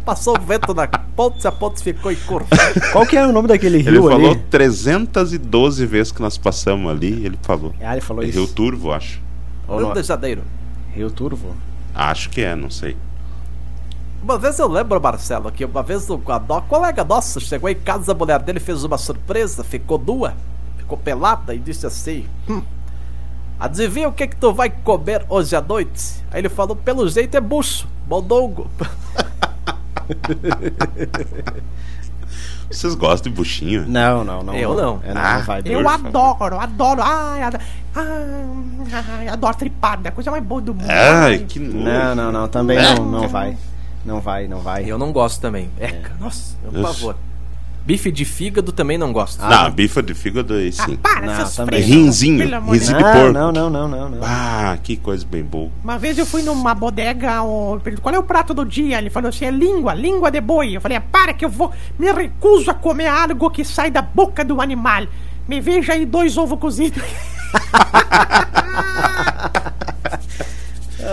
passou 0.05 0.38
o 0.38 0.41
vento 0.41 0.75
na 0.75 0.88
ponte, 0.88 1.47
a 1.47 1.51
ponte 1.51 1.81
ficou 1.81 2.12
em 2.12 2.15
curva. 2.15 2.47
Qual 2.93 3.03
que 3.07 3.17
é 3.17 3.25
o 3.25 3.31
nome 3.31 3.47
daquele 3.47 3.77
Ele 3.79 3.89
rio 3.89 4.03
falou 4.07 4.31
ali? 4.33 4.39
312 4.51 5.85
vezes 5.88 6.12
que 6.12 6.21
nós 6.21 6.38
passamos 6.38 6.91
ali, 6.91 7.25
ele 7.25 7.39
falou. 7.41 7.73
Ah, 7.81 7.93
ele 7.93 8.01
falou 8.01 8.21
É 8.23 8.27
isso. 8.27 8.38
Rio 8.38 8.47
Turvo, 8.47 8.91
acho. 8.93 9.19
Rio 9.67 9.79
não? 9.81 9.93
de 9.93 10.03
Janeiro. 10.03 10.43
Rio 10.93 11.09
Turvo? 11.09 11.55
Acho 11.95 12.29
que 12.29 12.41
é, 12.41 12.55
não 12.55 12.69
sei. 12.69 12.95
Uma 14.24 14.38
vez 14.38 14.58
eu 14.58 14.68
lembro, 14.70 15.01
Marcelo, 15.01 15.51
que 15.51 15.65
uma 15.65 15.84
vez 15.84 16.08
no- 16.08 16.18
colega 16.70 17.03
nosso 17.03 17.42
chegou 17.42 17.70
em 17.70 17.75
casa, 17.75 18.13
a 18.13 18.15
mulher 18.15 18.39
dele 18.39 18.60
fez 18.60 18.84
uma 18.84 18.98
surpresa, 18.98 19.63
ficou 19.63 20.00
nua, 20.00 20.34
ficou 20.77 20.98
pelada 20.98 21.53
e 21.53 21.60
disse 21.60 21.86
assim: 21.86 22.25
hum, 22.50 22.62
Adivinha 23.60 24.08
o 24.08 24.13
que 24.13 24.27
que 24.27 24.36
tu 24.38 24.53
vai 24.53 24.70
comer 24.70 25.25
hoje 25.27 25.53
à 25.56 25.62
noite? 25.62 26.24
Aí 26.32 26.39
ele 26.39 26.48
falou: 26.50 26.75
pelo 26.75 27.08
jeito 27.10 27.36
é 27.36 27.42
bucho, 27.42 27.86
mondongo. 28.08 28.70
Vocês 32.70 32.96
gostam 32.96 33.32
de 33.32 33.38
buchinho? 33.38 33.86
Não, 33.88 34.24
não, 34.24 34.42
não. 34.42 34.56
Eu 34.56 34.74
não. 34.74 35.00
É, 35.03 35.13
não, 35.13 35.22
Ah, 35.22 35.44
não. 35.63 35.72
Eu 35.72 35.88
adoro, 35.88 36.60
adoro. 36.60 37.01
Ai, 37.03 37.44
adoro. 37.44 37.63
Ai, 37.96 39.27
adoro 39.27 39.56
tripada, 39.56 40.10
a 40.10 40.12
coisa 40.12 40.32
mais 40.32 40.44
boa 40.44 40.60
do 40.62 40.74
mundo. 40.74 40.89
Ai, 40.89 41.39
que 41.39 41.60
nojo. 41.60 41.77
Não, 41.77 42.15
não, 42.15 42.32
não. 42.32 42.48
Também 42.48 42.82
não, 42.82 43.06
não 43.06 43.27
vai. 43.27 43.56
Não 44.05 44.19
vai, 44.19 44.48
não 44.48 44.60
vai. 44.60 44.83
Eu 44.89 44.98
não 44.98 45.12
gosto 45.12 45.39
também. 45.41 45.69
Eca, 45.79 46.12
nossa, 46.19 46.55
é 46.63 46.67
um 46.67 46.81
Ux. 46.81 46.88
pavor. 47.00 47.15
Bife 47.86 48.12
de 48.13 48.24
fígado 48.24 48.72
também 48.72 48.98
não 48.98 49.12
gosto. 49.12 49.41
Não, 49.41 49.69
bifa 49.69 50.01
de 50.01 50.13
fígado 50.13 50.53
aí 50.53 50.69
Ah, 50.79 50.86
sim. 50.86 50.95
para, 50.95 51.25
Não, 51.25 51.33
essas 51.33 51.53
também. 51.57 51.81
Rinzinho, 51.81 52.38
rinzinho. 52.72 52.98
De 52.98 53.03
não, 53.03 53.12
porco. 53.12 53.33
não, 53.33 53.51
não, 53.51 53.69
não, 53.69 53.88
não, 53.89 54.10
não. 54.10 54.19
Ah, 54.24 54.77
que 54.81 54.95
coisa 54.95 55.25
bem 55.29 55.43
boa. 55.43 55.69
Uma 55.83 55.98
vez 56.00 56.17
eu 56.17 56.25
fui 56.25 56.41
numa 56.43 56.74
bodega, 56.74 57.41
o- 57.43 57.81
qual 58.01 58.15
é 58.15 58.19
o 58.19 58.24
prato 58.24 58.53
do 58.53 58.63
dia? 58.65 58.98
Ele 59.00 59.10
falou 59.10 59.27
assim, 59.27 59.43
é 59.45 59.51
língua, 59.51 59.93
língua 59.93 60.31
de 60.31 60.39
boi. 60.39 60.77
Eu 60.77 60.79
falei, 60.81 60.98
ah, 60.98 61.03
para 61.12 61.33
que 61.33 61.43
eu 61.43 61.50
vou, 61.50 61.74
me 62.00 62.10
recuso 62.10 62.72
a 62.72 62.74
comer 62.74 63.07
algo 63.07 63.50
que 63.50 63.65
sai 63.65 63.91
da 63.91 64.01
boca 64.01 64.45
do 64.45 64.62
animal. 64.62 65.05
Me 65.45 65.60
veja 65.60 65.91
aí 65.91 66.05
dois 66.05 66.38
ovos 66.38 66.57
cozidos. 66.60 67.03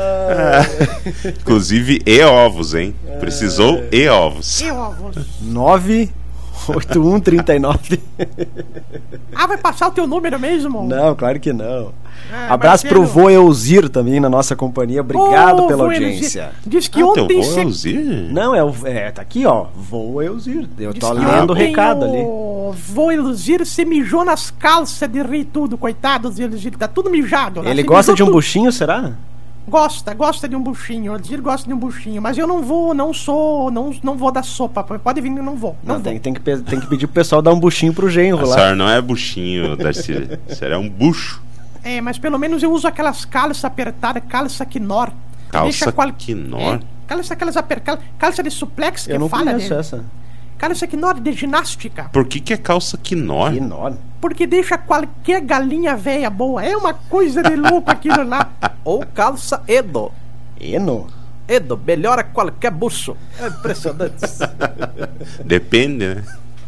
Inclusive, 1.40 2.00
e 2.06 2.20
ovos, 2.22 2.74
hein? 2.74 2.94
Precisou 3.18 3.82
e 3.92 4.08
ovos. 4.08 4.60
E 4.60 4.70
ovos. 4.70 5.16
98139. 5.42 8.00
Ah, 9.34 9.46
vai 9.46 9.56
passar 9.58 9.88
o 9.88 9.92
teu 9.92 10.06
número 10.06 10.38
mesmo? 10.38 10.86
Não, 10.86 11.14
claro 11.14 11.38
que 11.40 11.52
não. 11.52 11.92
Ah, 12.32 12.54
Abraço 12.54 12.86
pro 12.86 13.04
vô 13.04 13.28
Elzir 13.30 13.88
também 13.88 14.20
na 14.20 14.28
nossa 14.28 14.54
companhia. 14.54 15.00
Obrigado 15.00 15.64
Ô, 15.64 15.66
pela 15.66 15.84
vô 15.84 15.90
audiência. 15.90 16.40
Elzir. 16.42 16.54
Diz 16.66 16.86
que 16.88 17.00
Ah, 17.02 17.12
teu 17.12 17.24
ontem 17.24 17.36
vô 17.36 17.42
é 17.42 17.46
você... 17.46 17.60
Elzir? 17.62 18.28
Não, 18.30 18.54
é, 18.54 18.62
o, 18.62 18.74
é, 18.84 19.10
tá 19.10 19.22
aqui, 19.22 19.44
ó. 19.46 19.66
Vô 19.74 20.20
Elzir. 20.22 20.68
Eu 20.78 20.92
Diz 20.92 21.00
tô 21.00 21.14
que 21.14 21.24
lendo 21.24 21.50
o 21.50 21.54
recado 21.54 22.04
ali. 22.04 22.18
O 22.18 22.74
vô 22.76 23.10
Elzir 23.10 23.64
se 23.66 23.84
mijou 23.84 24.24
nas 24.24 24.50
calças 24.50 25.08
de 25.08 25.22
rir 25.22 25.44
tudo, 25.46 25.76
coitado 25.78 26.30
do 26.30 26.42
Elzir. 26.42 26.76
Tá 26.76 26.86
tudo 26.86 27.10
mijado. 27.10 27.62
Ele 27.66 27.82
Se 27.82 27.88
gosta 27.88 28.14
de 28.14 28.22
um 28.22 28.26
tudo. 28.26 28.34
buchinho, 28.36 28.70
será? 28.70 29.12
Gosta, 29.68 30.12
gosta 30.14 30.48
de 30.48 30.56
um 30.56 30.62
buchinho. 30.62 31.12
O 31.12 31.16
Elzir 31.16 31.40
gosta 31.40 31.68
de 31.68 31.72
um 31.74 31.78
buchinho. 31.78 32.20
Mas 32.20 32.36
eu 32.36 32.46
não 32.46 32.62
vou, 32.62 32.92
não 32.92 33.12
sou, 33.14 33.70
não, 33.70 33.94
não 34.02 34.16
vou 34.16 34.32
dar 34.32 34.42
sopa. 34.42 34.82
Pode 34.82 35.20
vir, 35.20 35.36
eu 35.36 35.42
não 35.42 35.54
vou. 35.56 35.76
Não, 35.82 35.94
Não, 35.94 36.02
vou. 36.02 36.10
tem, 36.10 36.18
tem, 36.18 36.34
que, 36.34 36.40
tem 36.40 36.80
que 36.80 36.86
pedir 36.88 37.06
pro 37.06 37.14
pessoal 37.14 37.40
dar 37.40 37.52
um 37.52 37.60
buchinho 37.60 37.92
pro 37.94 38.08
genro 38.10 38.40
A 38.44 38.46
lá. 38.48 38.54
senhora 38.54 38.74
não 38.74 38.88
é 38.88 39.00
buchinho, 39.00 39.76
Darcy. 39.76 40.38
Será 40.48 40.78
um 40.78 40.88
bucho. 40.88 41.40
É, 41.84 42.00
mas 42.00 42.18
pelo 42.18 42.38
menos 42.38 42.62
eu 42.62 42.72
uso 42.72 42.86
aquelas 42.88 43.24
calças 43.24 43.64
apertadas, 43.64 44.22
calça 44.28 44.66
quinor. 44.66 45.10
Calça 45.50 45.92
qual- 45.92 46.12
quinor? 46.12 46.74
É, 46.74 46.80
calça 47.06 47.34
aquelas 47.34 47.56
aper... 47.56 47.80
cal- 47.80 47.98
calça 48.18 48.42
de 48.42 48.50
suplex 48.50 49.06
que 49.06 49.12
Eu 49.12 49.18
não 49.20 49.28
fala 49.28 49.44
conheço 49.52 49.68
dele. 49.68 49.80
essa. 49.80 50.04
Calça 50.58 50.86
quinor 50.86 51.18
de 51.20 51.32
ginástica. 51.32 52.10
Por 52.12 52.26
que, 52.26 52.38
que 52.40 52.52
é 52.52 52.56
calça 52.56 52.98
quinor? 52.98 53.54
Enorme. 53.54 53.98
Porque 54.20 54.46
deixa 54.46 54.76
qualquer 54.76 55.40
galinha 55.40 55.96
velha 55.96 56.28
boa. 56.28 56.62
É 56.64 56.76
uma 56.76 56.92
coisa 56.92 57.42
de 57.42 57.56
louco 57.56 57.90
aquilo 57.90 58.22
lá. 58.22 58.50
Ou 58.84 59.04
calça 59.06 59.62
Edo. 59.66 60.12
Eno? 60.60 61.06
Edo, 61.48 61.76
melhora 61.76 62.22
qualquer 62.22 62.70
bucho. 62.70 63.16
É 63.38 63.48
impressionante. 63.48 64.20
Depende, 65.44 66.06
né? 66.06 66.24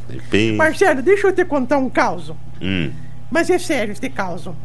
Depende. 0.09 0.57
Marcelo, 0.57 1.03
deixa 1.03 1.29
eu 1.29 1.33
te 1.33 1.45
contar 1.45 1.79
um 1.79 1.89
caso. 1.89 2.37
Hum. 2.61 2.91
Mas 3.31 3.49
é 3.49 3.59
sério 3.59 3.93
este 3.93 4.09
caso. 4.09 4.57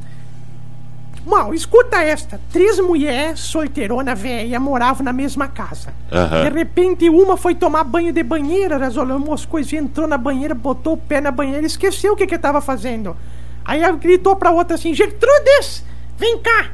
Mal, 1.27 1.53
escuta 1.53 2.01
esta. 2.01 2.39
Três 2.53 2.79
mulheres 2.79 3.41
solteirona 3.41 4.15
velha 4.15 4.57
moravam 4.61 5.03
na 5.03 5.11
mesma 5.11 5.45
casa. 5.49 5.93
Aham. 6.09 6.43
De 6.43 6.49
repente, 6.57 7.09
uma 7.09 7.35
foi 7.35 7.53
tomar 7.53 7.83
banho 7.83 8.13
de 8.13 8.23
banheira, 8.23 8.77
resolveu 8.77 9.33
as 9.33 9.45
coisas, 9.45 9.73
entrou 9.73 10.07
na 10.07 10.17
banheira, 10.17 10.55
botou 10.55 10.93
o 10.93 10.97
pé 10.97 11.19
na 11.19 11.29
banheira, 11.29 11.65
esqueceu 11.65 12.13
o 12.13 12.15
que 12.15 12.25
que 12.25 12.39
tava 12.39 12.61
fazendo. 12.61 13.17
Aí 13.65 13.83
ela 13.83 13.97
gritou 13.97 14.37
pra 14.37 14.51
outra 14.51 14.75
assim, 14.75 14.93
Gertrudes, 14.93 15.83
vem 16.17 16.39
cá. 16.39 16.67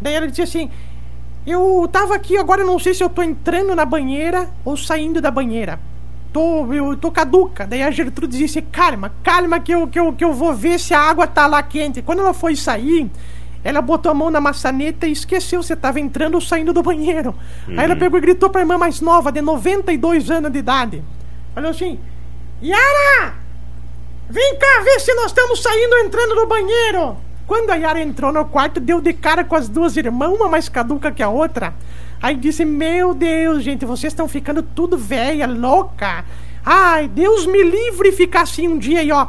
Daí 0.00 0.14
ela 0.14 0.26
disse 0.26 0.40
assim, 0.40 0.70
eu 1.46 1.86
tava 1.92 2.14
aqui, 2.14 2.38
agora 2.38 2.64
não 2.64 2.78
sei 2.78 2.94
se 2.94 3.04
eu 3.04 3.10
tô 3.10 3.22
entrando 3.22 3.76
na 3.76 3.84
banheira 3.84 4.48
ou 4.64 4.74
saindo 4.74 5.20
da 5.20 5.30
banheira. 5.30 5.78
Tô, 6.32 6.72
eu 6.72 6.96
tô 6.96 7.10
caduca. 7.10 7.66
Daí 7.66 7.82
a 7.82 7.90
Gertrudes 7.90 8.38
disse, 8.38 8.62
calma, 8.62 9.12
calma 9.22 9.60
que 9.60 9.72
eu, 9.72 9.86
que, 9.86 10.00
eu, 10.00 10.14
que 10.14 10.24
eu 10.24 10.32
vou 10.32 10.54
ver 10.54 10.80
se 10.80 10.94
a 10.94 11.00
água 11.00 11.26
tá 11.26 11.46
lá 11.46 11.62
quente. 11.62 12.00
Quando 12.00 12.20
ela 12.20 12.32
foi 12.32 12.56
sair, 12.56 13.10
ela 13.62 13.82
botou 13.82 14.10
a 14.10 14.14
mão 14.14 14.30
na 14.30 14.40
maçaneta 14.40 15.06
e 15.06 15.12
esqueceu 15.12 15.62
se 15.62 15.76
tava 15.76 16.00
entrando 16.00 16.34
ou 16.34 16.40
saindo 16.40 16.72
do 16.72 16.82
banheiro. 16.82 17.34
Aí 17.68 17.84
ela 17.84 17.96
pegou 17.96 18.18
e 18.18 18.22
gritou 18.22 18.48
pra 18.48 18.62
irmã 18.62 18.78
mais 18.78 19.00
nova, 19.00 19.30
de 19.30 19.42
92 19.42 20.30
anos 20.30 20.50
de 20.50 20.58
idade. 20.58 21.04
Falou 21.54 21.70
assim, 21.70 21.98
Yara! 22.62 23.34
Vem 24.28 24.56
cá 24.58 24.82
ver 24.84 25.00
se 25.00 25.12
nós 25.14 25.26
estamos 25.26 25.60
saindo 25.60 25.92
ou 25.92 26.04
entrando 26.04 26.34
do 26.34 26.46
banheiro. 26.46 27.16
Quando 27.46 27.70
a 27.70 27.74
Yara 27.74 28.00
entrou 28.00 28.32
no 28.32 28.44
quarto, 28.44 28.78
deu 28.78 29.00
de 29.00 29.12
cara 29.12 29.44
com 29.44 29.56
as 29.56 29.68
duas 29.68 29.96
irmãs, 29.96 30.28
uma 30.28 30.48
mais 30.48 30.68
caduca 30.68 31.10
que 31.10 31.22
a 31.22 31.28
outra. 31.28 31.74
Aí 32.22 32.36
disse: 32.36 32.64
Meu 32.64 33.12
Deus, 33.12 33.64
gente, 33.64 33.84
vocês 33.84 34.12
estão 34.12 34.28
ficando 34.28 34.62
tudo 34.62 34.96
velha, 34.96 35.48
louca. 35.48 36.24
Ai, 36.64 37.08
Deus 37.08 37.46
me 37.46 37.62
livre 37.62 38.12
ficar 38.12 38.42
assim 38.42 38.68
um 38.68 38.78
dia 38.78 39.02
e 39.02 39.10
ó. 39.10 39.26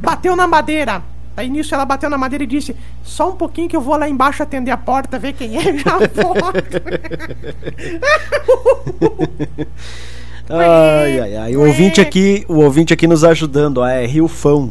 Bateu 0.00 0.34
na 0.34 0.48
madeira. 0.48 1.02
Aí 1.36 1.48
nisso 1.48 1.74
ela 1.74 1.84
bateu 1.84 2.10
na 2.10 2.18
madeira 2.18 2.44
e 2.44 2.46
disse: 2.46 2.76
Só 3.02 3.30
um 3.30 3.36
pouquinho 3.36 3.68
que 3.68 3.76
eu 3.76 3.80
vou 3.80 3.96
lá 3.96 4.08
embaixo 4.08 4.42
atender 4.42 4.70
a 4.70 4.76
porta, 4.76 5.18
ver 5.18 5.32
quem 5.32 5.56
é, 5.56 5.78
já 5.78 5.98
volto. 6.14 6.52
Ai, 10.48 11.20
ai, 11.20 11.36
ai. 11.36 11.56
O 11.56 11.66
ouvinte 11.66 12.00
aqui, 12.00 12.44
o 12.48 12.56
ouvinte 12.58 12.92
aqui 12.92 13.06
nos 13.06 13.24
ajudando, 13.24 13.78
ó, 13.78 13.86
é 13.86 14.04
Riofão. 14.04 14.70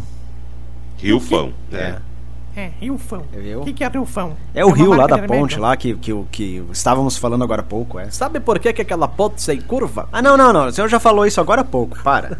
Rio 0.98 1.20
Fão. 1.20 1.53
É. 1.72 1.96
É, 2.56 2.70
Rilfão. 2.82 3.24
Viu? 3.32 3.62
O 3.62 3.63
que, 3.63 3.72
que 3.74 3.84
é 3.84 3.88
Rilfão? 3.88 4.34
É 4.53 4.63
o 4.63 4.68
uma 4.68 4.75
rio 4.77 4.94
lá 4.94 5.08
da 5.08 5.18
ponte, 5.20 5.58
lá 5.58 5.75
que, 5.77 5.96
que, 5.96 6.12
o- 6.12 6.27
que 6.30 6.62
estávamos 6.72 7.15
falando 7.18 7.44
agora 7.46 7.62
há 7.62 7.63
pouco, 7.63 7.98
é. 7.98 8.12
Sabe 8.12 8.41
por 8.41 8.60
que, 8.60 8.74
que 8.74 8.82
aquela 8.82 9.08
ponte 9.08 9.41
sem 9.41 9.62
curva? 9.62 10.10
Ah, 10.12 10.22
não, 10.22 10.36
não, 10.36 10.51
não. 10.51 10.68
O 10.68 10.72
senhor 10.72 10.89
já 10.89 11.00
falou 11.00 11.25
isso 11.25 11.39
agora 11.39 11.62
há 11.62 11.63
pouco. 11.63 11.98
Para. 12.03 12.38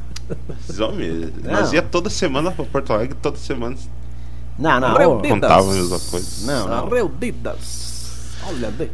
Não. 0.78 0.92
Nós 1.54 1.72
ia 1.72 1.82
toda 1.82 2.10
semana 2.10 2.52
pra 2.52 2.66
Porto 2.66 2.92
Alegre, 2.92 3.16
toda 3.22 3.38
semana 3.38 3.76
Não, 4.62 4.80
não. 4.80 4.94
Deus. 4.96 5.34
contava 5.34 5.72
a 5.72 5.74
mesma 5.74 6.00
coisa. 6.00 6.46
Não, 6.46 6.68
não. 6.68 6.88
Reunidas. 6.88 8.38
Olha 8.48 8.68
ali. 8.68 8.92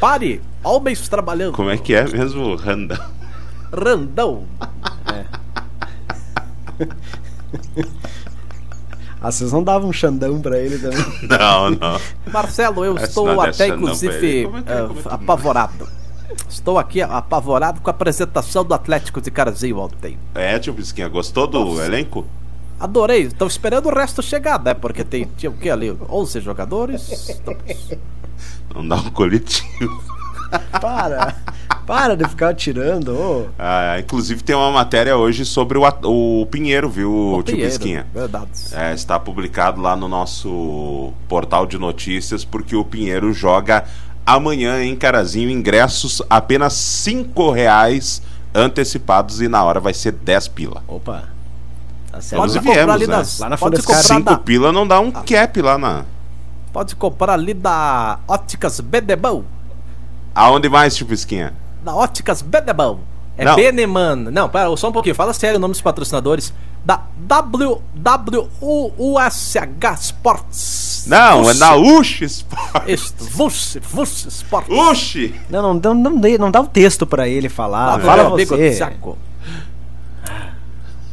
Pare, 0.00 0.42
homens 0.64 1.08
trabalhando. 1.08 1.54
Como 1.54 1.70
é 1.70 1.78
que 1.78 1.94
é 1.94 2.04
mesmo, 2.06 2.56
Randa? 2.56 3.00
Randão. 3.72 4.44
Ah, 9.20 9.30
vocês 9.30 9.52
não 9.52 9.62
davam 9.62 9.88
um 9.88 9.92
xandão 9.92 10.40
pra 10.40 10.58
ele 10.58 10.78
também. 10.78 10.98
Não, 11.28 11.70
não. 11.70 12.00
Marcelo, 12.32 12.84
eu 12.84 12.96
Essa 12.96 13.06
estou 13.06 13.40
até 13.40 13.68
inclusive 13.68 14.26
é 14.26 14.42
é? 14.42 14.46
é 14.46 14.78
é? 14.80 15.14
apavorado. 15.14 15.88
Estou 16.48 16.76
aqui 16.76 17.00
apavorado 17.00 17.80
com 17.80 17.88
a 17.88 17.92
apresentação 17.92 18.64
do 18.64 18.74
Atlético 18.74 19.20
de 19.20 19.30
Carazinho 19.30 19.78
ontem. 19.78 20.18
É, 20.34 20.58
tio 20.58 20.72
Bisquinha, 20.72 21.08
gostou 21.08 21.46
do 21.46 21.80
elenco? 21.80 22.26
Adorei, 22.82 23.22
estou 23.22 23.46
esperando 23.46 23.88
o 23.88 23.94
resto 23.94 24.20
chegar, 24.20 24.60
né? 24.60 24.74
Porque 24.74 25.04
tem, 25.04 25.28
tinha 25.36 25.48
o 25.48 25.52
que 25.56 25.70
ali? 25.70 25.96
11 26.10 26.40
jogadores? 26.40 27.30
Então, 27.30 27.56
Não 28.74 28.88
dá 28.88 28.96
um 28.96 29.08
coletivo. 29.10 30.02
Para. 30.80 31.36
Para 31.86 32.16
de 32.16 32.28
ficar 32.28 32.52
tirando. 32.54 33.10
ô. 33.14 33.46
Ah, 33.56 34.00
inclusive 34.00 34.42
tem 34.42 34.56
uma 34.56 34.72
matéria 34.72 35.16
hoje 35.16 35.44
sobre 35.44 35.78
o, 35.78 35.84
o 35.84 36.46
Pinheiro, 36.46 36.90
viu, 36.90 37.40
tio 37.44 37.54
Pinheiro, 37.54 37.70
Pisquinha? 37.70 38.06
Verdade. 38.12 38.50
É, 38.72 38.92
está 38.92 39.16
publicado 39.16 39.80
lá 39.80 39.94
no 39.94 40.08
nosso 40.08 41.12
portal 41.28 41.66
de 41.66 41.78
notícias, 41.78 42.44
porque 42.44 42.74
o 42.74 42.84
Pinheiro 42.84 43.32
joga 43.32 43.84
amanhã 44.26 44.82
em 44.82 44.96
Carazinho 44.96 45.48
ingressos 45.48 46.20
apenas 46.28 46.72
5 46.72 47.48
reais 47.52 48.20
antecipados 48.52 49.40
e 49.40 49.46
na 49.46 49.62
hora 49.62 49.78
vai 49.78 49.94
ser 49.94 50.10
10 50.10 50.48
pila. 50.48 50.82
Opa. 50.88 51.30
Tá 52.12 52.60
viemos, 52.60 52.94
ali 52.94 53.06
né? 53.06 53.16
das. 53.16 53.38
Lá 53.38 53.48
na 53.48 53.56
pode 53.56 53.82
comprar, 53.82 54.02
5 54.02 54.22
da, 54.22 54.38
pila 54.38 54.70
não 54.70 54.86
dá 54.86 55.00
um 55.00 55.10
cap 55.10 55.62
lá 55.62 55.78
na. 55.78 56.04
pode 56.72 56.94
comprar 56.94 57.32
ali 57.32 57.54
da 57.54 58.18
Óticas 58.28 58.80
Bedebão. 58.80 59.44
Aonde 60.34 60.68
mais, 60.68 60.94
tio 60.94 61.06
Pisquinha? 61.06 61.54
Da 61.82 61.94
Óticas 61.94 62.42
Bedebão. 62.42 63.00
É 63.36 63.44
Não. 63.44 63.56
Beneman. 63.56 64.16
Não, 64.30 64.48
pera, 64.48 64.74
só 64.76 64.88
um 64.88 64.92
pouquinho. 64.92 65.14
Fala 65.14 65.32
sério 65.32 65.56
o 65.56 65.60
nome 65.60 65.72
dos 65.72 65.80
patrocinadores. 65.80 66.52
Da 66.84 67.00
WWUSH 67.30 68.50
Sports. 70.00 71.04
Não, 71.06 71.40
é 71.40 71.44
Vush. 71.44 71.58
na 71.58 71.76
Ush 71.76 72.22
Sport. 72.22 72.88
Isto, 72.88 73.24
Vush, 73.24 73.78
Vush 73.82 74.26
Sports. 74.26 74.68
Ush! 74.70 75.32
Não, 75.48 75.74
não, 75.74 75.94
não, 75.94 76.10
não, 76.10 76.50
dá 76.50 76.60
o 76.60 76.66
texto 76.66 77.06
pra 77.06 77.28
ele 77.28 77.48
falar. 77.48 77.86
Lá 77.86 77.96
do 77.96 78.04
Fala 78.04 78.26
amigo 78.26 78.56
você. 78.56 78.74
Tiago. 78.74 79.16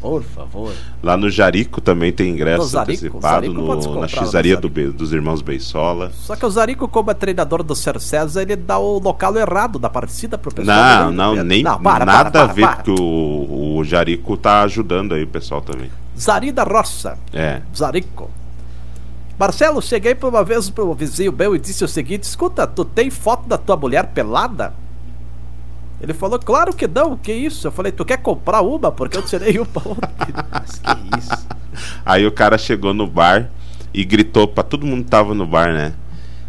Por 0.01 0.23
favor. 0.23 0.71
Lá 1.03 1.17
no 1.17 1.29
Jarico 1.29 1.81
também 1.81 2.11
tem 2.11 2.29
ingresso 2.29 2.65
Zarico? 2.65 2.91
antecipado 2.91 3.21
Zarico 3.21 3.53
no, 3.53 3.67
comprar 3.67 4.01
na 4.01 4.07
xizaria 4.07 4.55
Zarico. 4.55 4.69
do 4.69 4.93
dos 4.93 5.11
irmãos 5.11 5.41
Beisola. 5.41 6.11
Só 6.13 6.35
que 6.35 6.45
o 6.45 6.49
Zarico, 6.49 6.87
como 6.87 7.11
é 7.11 7.13
treinador 7.13 7.63
do 7.63 7.75
Ser 7.75 7.99
César, 7.99 8.41
ele 8.41 8.55
dá 8.55 8.77
o 8.77 8.99
local 8.99 9.35
errado 9.35 9.77
da 9.77 9.89
partida 9.89 10.37
pro 10.37 10.53
pessoal. 10.53 11.11
Não, 11.11 11.35
não, 11.35 11.43
nem 11.43 11.63
Não, 11.63 11.81
para, 11.81 12.05
nada 12.05 12.31
para, 12.31 12.43
a 12.43 12.47
ver, 12.47 12.61
para, 12.61 12.75
porque 12.77 12.91
o, 12.91 13.77
o 13.77 13.83
Jarico 13.83 14.37
tá 14.37 14.61
ajudando 14.63 15.13
aí 15.13 15.23
o 15.23 15.27
pessoal 15.27 15.61
também. 15.61 15.91
Zari 16.17 16.51
da 16.51 16.63
Roça. 16.63 17.17
É. 17.33 17.61
Zarico. 17.75 18.29
Marcelo, 19.37 19.81
cheguei 19.81 20.13
por 20.13 20.27
uma 20.27 20.43
vez 20.43 20.69
pro 20.69 20.93
vizinho 20.93 21.31
meu 21.31 21.55
e 21.55 21.59
disse 21.59 21.83
o 21.83 21.87
seguinte: 21.87 22.23
escuta, 22.23 22.67
tu 22.67 22.83
tem 22.83 23.09
foto 23.09 23.47
da 23.47 23.57
tua 23.57 23.77
mulher 23.77 24.07
pelada? 24.07 24.73
Ele 26.01 26.13
falou, 26.13 26.39
claro 26.39 26.73
que 26.73 26.87
não, 26.87 27.17
que 27.17 27.31
isso? 27.33 27.67
Eu 27.67 27.71
falei, 27.71 27.91
tu 27.91 28.05
quer 28.05 28.17
comprar 28.17 28.61
uma? 28.61 28.91
Porque 28.91 29.17
eu 29.17 29.21
tirei 29.21 29.59
uma 29.59 29.67
ontem. 29.85 30.33
Mas 30.51 30.79
que 30.79 31.19
isso. 31.19 31.47
Aí 32.05 32.25
o 32.25 32.31
cara 32.31 32.57
chegou 32.57 32.93
no 32.93 33.05
bar 33.05 33.49
e 33.93 34.03
gritou 34.05 34.47
pra 34.47 34.63
todo 34.63 34.85
mundo 34.85 35.03
que 35.03 35.09
tava 35.09 35.33
no 35.33 35.45
bar, 35.45 35.73
né? 35.73 35.93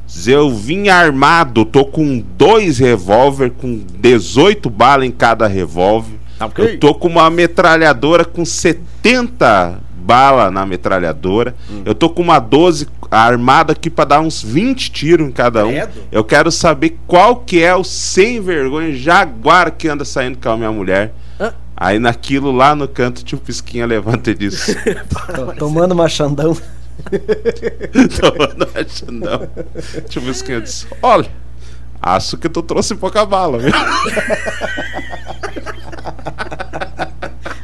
"Zé, 0.09 0.35
Eu 0.35 0.51
vim 0.55 0.89
armado, 0.89 1.65
tô 1.65 1.85
com 1.85 2.19
dois 2.37 2.79
revólver, 2.79 3.51
com 3.51 3.85
18 3.99 4.69
balas 4.71 5.07
em 5.07 5.11
cada 5.11 5.47
revólver. 5.47 6.19
Tá 6.39 6.47
ok. 6.47 6.65
Eu 6.65 6.79
tô 6.81 6.95
com 6.95 7.09
uma 7.09 7.29
metralhadora 7.31 8.25
com 8.25 8.45
70 8.45 9.79
balas 10.11 10.53
na 10.53 10.67
metralhadora. 10.67 11.55
Hum. 11.71 11.83
Eu 11.85 11.95
tô 11.95 12.11
com 12.11 12.21
uma 12.21 12.41
12 12.41 12.89
armada 13.09 13.75
aqui 13.75 13.89
pra 13.89 14.05
dar 14.05 14.21
uns 14.21 14.43
20 14.43 14.91
tiros 14.91 15.29
em 15.29 15.31
cada 15.31 15.65
um. 15.65 15.71
Credo. 15.71 15.93
Eu 16.11 16.25
quero 16.25 16.51
saber 16.51 16.99
qual 17.07 17.37
que 17.37 17.63
é 17.63 17.73
o 17.77 17.85
sem 17.85 18.41
vergonha 18.41 18.93
jaguar 18.93 19.71
que 19.71 19.87
anda 19.87 20.05
saindo 20.05 20.37
com 20.39 20.51
a 20.51 20.57
minha 20.57 20.73
mulher. 20.73 21.15
Hã? 21.39 21.55
Aí 21.77 22.01
naquilo 22.01 22.51
lá 22.51 22.75
no 22.75 22.89
canto, 22.89 23.23
tio 23.25 23.39
Pisquinha 23.39 23.87
levanta 23.87 24.33
e 24.33 24.35
diz: 24.35 24.77
tomando 25.59 25.93
uma 25.93 26.09
Xandão. 26.09 26.57
Tomando 28.21 28.69
a 28.75 28.85
Xandão. 28.87 29.49
Tio 30.09 30.23
Pisquinha 30.23 30.61
disse: 30.61 30.89
Olha, 31.01 31.31
acho 32.03 32.37
que 32.37 32.49
tu 32.49 32.63
trouxe 32.63 32.97
pouca 32.97 33.25
bala, 33.25 33.59
viu? 33.59 33.73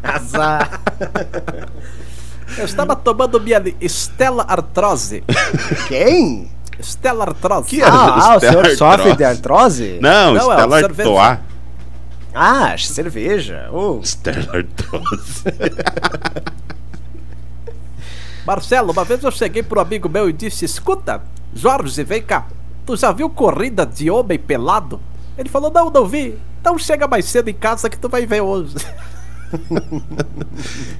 Azar. 0.02 0.80
Eu 2.58 2.64
estava 2.64 2.96
tomando 2.96 3.40
minha 3.40 3.62
Estela 3.80 4.44
Artrose. 4.48 5.22
Quem? 5.88 6.50
Estela 6.78 7.24
Artrose. 7.24 7.68
Que 7.68 7.82
Ah, 7.82 7.88
ah, 8.32 8.36
o 8.36 8.40
senhor 8.40 8.56
Artrose. 8.66 8.76
sofre 8.76 9.16
de 9.16 9.24
artrose? 9.24 9.98
Não, 10.00 10.34
Não, 10.34 10.52
é 10.52 10.80
cerveja. 10.80 11.10
Artois. 11.20 11.38
Ah, 12.34 12.76
cerveja. 12.78 13.68
Oh. 13.72 14.00
Stella 14.02 14.56
Artois. 14.56 15.44
Marcelo, 18.46 18.92
uma 18.92 19.04
vez 19.04 19.22
eu 19.24 19.30
cheguei 19.32 19.62
pro 19.62 19.80
amigo 19.80 20.08
meu 20.08 20.28
e 20.30 20.32
disse: 20.32 20.64
Escuta, 20.64 21.22
Jorge, 21.54 22.04
vem 22.04 22.22
cá. 22.22 22.46
Tu 22.84 22.96
já 22.96 23.10
viu 23.10 23.28
corrida 23.28 23.84
de 23.84 24.10
homem 24.10 24.38
pelado? 24.38 25.00
Ele 25.36 25.48
falou: 25.48 25.70
Não, 25.70 25.90
não 25.90 26.06
vi. 26.06 26.38
Então 26.60 26.78
chega 26.78 27.08
mais 27.08 27.24
cedo 27.24 27.48
em 27.48 27.54
casa 27.54 27.90
que 27.90 27.98
tu 27.98 28.08
vai 28.08 28.24
ver 28.26 28.40
hoje. 28.42 28.74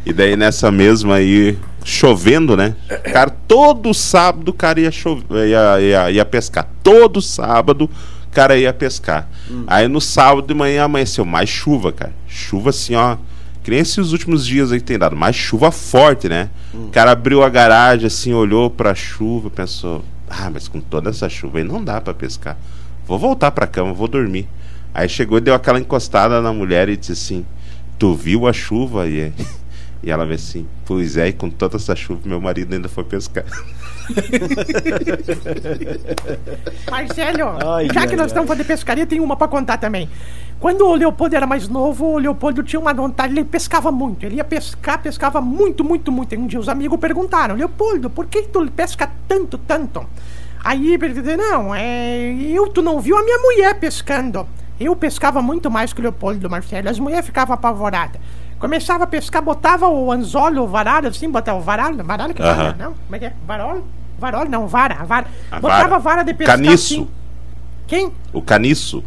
E 0.05 0.13
daí 0.13 0.37
nessa 0.37 0.71
mesma 0.71 1.17
aí, 1.17 1.59
chovendo, 1.85 2.57
né? 2.57 2.75
Cara, 3.13 3.31
todo 3.31 3.93
sábado 3.93 4.51
o 4.51 4.53
cara 4.53 4.81
ia, 4.81 4.91
chover, 4.91 5.49
ia, 5.49 5.81
ia, 5.81 6.11
ia 6.11 6.25
pescar. 6.25 6.69
Todo 6.83 7.21
sábado 7.21 7.85
o 7.85 8.31
cara 8.31 8.57
ia 8.57 8.73
pescar. 8.73 9.29
Aí 9.67 9.89
no 9.89 10.01
sábado 10.01 10.47
de 10.47 10.55
manhã 10.55 10.85
amanheceu 10.85 11.25
mais 11.25 11.49
chuva, 11.49 11.93
cara. 11.93 12.13
Chuva 12.27 12.71
assim, 12.71 12.95
ó. 12.95 13.17
Que 13.63 13.71
nem 13.71 13.81
esses 13.81 14.13
últimos 14.13 14.47
dias 14.47 14.71
aí 14.71 14.79
que 14.79 14.85
tem 14.85 14.99
dado. 14.99 15.17
Mais 15.17 15.35
chuva 15.35 15.73
forte, 15.73 16.29
né? 16.29 16.51
O 16.87 16.91
cara 16.91 17.11
abriu 17.11 17.43
a 17.43 17.49
garagem 17.49 18.07
assim, 18.07 18.33
olhou 18.33 18.71
pra 18.71 18.95
chuva, 18.95 19.51
pensou: 19.51 20.05
Ah, 20.31 20.49
mas 20.53 20.69
com 20.69 20.81
toda 20.81 21.11
essa 21.11 21.29
chuva 21.29 21.59
aí 21.59 21.65
não 21.65 21.83
dá 21.83 22.01
pra 22.01 22.15
pescar. 22.15 22.57
Vou 23.07 23.19
voltar 23.19 23.51
pra 23.51 23.67
cama, 23.67 23.93
vou 23.93 24.07
dormir. 24.07 24.49
Aí 24.95 25.09
chegou 25.09 25.39
e 25.39 25.41
deu 25.41 25.55
aquela 25.55 25.79
encostada 25.79 26.41
na 26.41 26.53
mulher 26.53 26.89
e 26.89 26.97
disse 26.97 27.13
assim: 27.13 27.47
Tu 27.99 28.15
viu 28.15 28.47
a 28.47 28.53
chuva? 28.53 29.07
E, 29.09 29.33
e 30.03 30.11
ela 30.11 30.27
vê 30.27 30.35
assim: 30.35 30.67
Pois 30.85 31.17
é, 31.17 31.29
e 31.29 31.33
com 31.33 31.49
toda 31.51 31.77
essa 31.77 31.97
chuva, 31.97 32.21
meu 32.25 32.41
marido 32.41 32.75
ainda 32.75 32.89
foi 32.89 33.05
pescar. 33.05 33.45
Marcelo, 36.91 37.57
Ai, 37.65 37.89
já 37.93 38.01
ai, 38.03 38.07
que 38.07 38.15
nós 38.15 38.21
ai. 38.21 38.27
estamos 38.27 38.47
falando 38.47 38.59
de 38.59 38.65
pescaria, 38.65 39.07
tem 39.07 39.21
uma 39.21 39.37
pra 39.37 39.49
contar 39.49 39.79
também. 39.79 40.09
Quando 40.59 40.87
o 40.87 40.95
Leopoldo 40.95 41.37
era 41.37 41.47
mais 41.47 41.69
novo, 41.69 42.13
o 42.13 42.19
Leopoldo 42.19 42.63
tinha 42.63 42.81
uma 42.81 42.95
vontade, 42.95 43.33
ele 43.33 43.45
pescava 43.45 43.93
muito. 43.93 44.25
Ele 44.25 44.37
ia 44.37 44.45
pescar, 44.45 45.03
pescava 45.03 45.41
muito, 45.41 45.85
muito, 45.85 46.11
muito. 46.11 46.35
E 46.35 46.39
um 46.39 46.47
dia 46.47 46.59
os 46.59 46.69
amigos 46.69 46.99
perguntaram, 46.99 47.55
Leopoldo, 47.57 48.09
por 48.09 48.27
que 48.27 48.43
tu 48.43 48.67
pesca 48.71 49.11
tanto, 49.29 49.59
tanto? 49.59 50.07
Aí 50.65 50.95
ele 50.95 51.09
disse, 51.09 51.37
não, 51.37 51.75
é. 51.75 52.33
Eu, 52.33 52.69
tu 52.69 52.81
não 52.81 53.01
viu 53.01 53.17
a 53.19 53.23
minha 53.23 53.39
mulher 53.39 53.79
pescando. 53.79 54.47
Eu 54.79 54.95
pescava 54.95 55.41
muito 55.41 55.71
mais 55.71 55.93
que 55.93 56.01
o 56.01 56.03
Leopoldo, 56.03 56.49
Marcelo. 56.51 56.89
As 56.89 56.99
mulheres 56.99 57.25
ficavam 57.27 57.55
apavoradas. 57.55 58.21
Começava 58.59 59.05
a 59.05 59.07
pescar, 59.07 59.43
botava 59.43 59.87
o 59.89 60.11
anzol, 60.13 60.53
o 60.59 60.67
varado, 60.67 61.09
assim, 61.09 61.31
botava 61.31 61.59
o 61.59 61.63
varado, 61.63 62.03
varado 62.03 62.33
que 62.35 62.43
fala, 62.43 62.69
Aham. 62.71 62.75
não? 62.79 62.93
Como 62.95 63.17
é 63.17 63.19
que 63.19 63.25
é? 63.27 63.33
Varol? 63.47 63.85
Varol, 64.19 64.49
não, 64.49 64.67
vara, 64.67 64.95
vara. 65.05 65.27
A 65.51 65.61
Botava 65.61 65.89
vara. 65.89 65.99
vara 65.99 66.23
de 66.23 66.33
pescar 66.33 66.57
Caniço. 66.57 66.95
assim. 66.95 67.09
Quem? 67.87 68.11
O 68.33 68.41
caniço. 68.41 69.05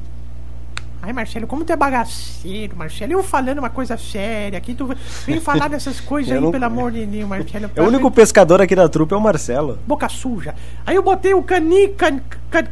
Ai, 1.01 1.13
Marcelo, 1.13 1.47
como 1.47 1.63
tu 1.63 1.71
é 1.71 1.75
bagaceiro, 1.77 2.75
Marcelo. 2.77 3.13
Eu 3.13 3.23
falando 3.23 3.57
uma 3.59 3.69
coisa 3.69 3.97
séria 3.97 4.57
aqui, 4.57 4.75
tu 4.75 4.93
vem 5.25 5.39
falar 5.39 5.67
dessas 5.69 5.99
coisas 5.99 6.31
aí, 6.33 6.39
não- 6.41 6.51
pelo 6.51 6.65
amor 6.65 6.91
de 6.91 7.05
Deus, 7.05 7.27
Marcelo. 7.27 7.71
É 7.75 7.81
o 7.81 7.85
único 7.87 8.11
pescador 8.11 8.61
aqui 8.61 8.75
da 8.75 8.87
trupe 8.89 9.13
é 9.13 9.17
o 9.17 9.21
Marcelo. 9.21 9.79
Boca 9.87 10.07
suja. 10.09 10.53
Aí 10.85 10.95
eu 10.95 11.01
botei 11.01 11.33
o 11.33 11.41
cani, 11.41 11.87
can, 11.89 12.19
can, 12.51 12.65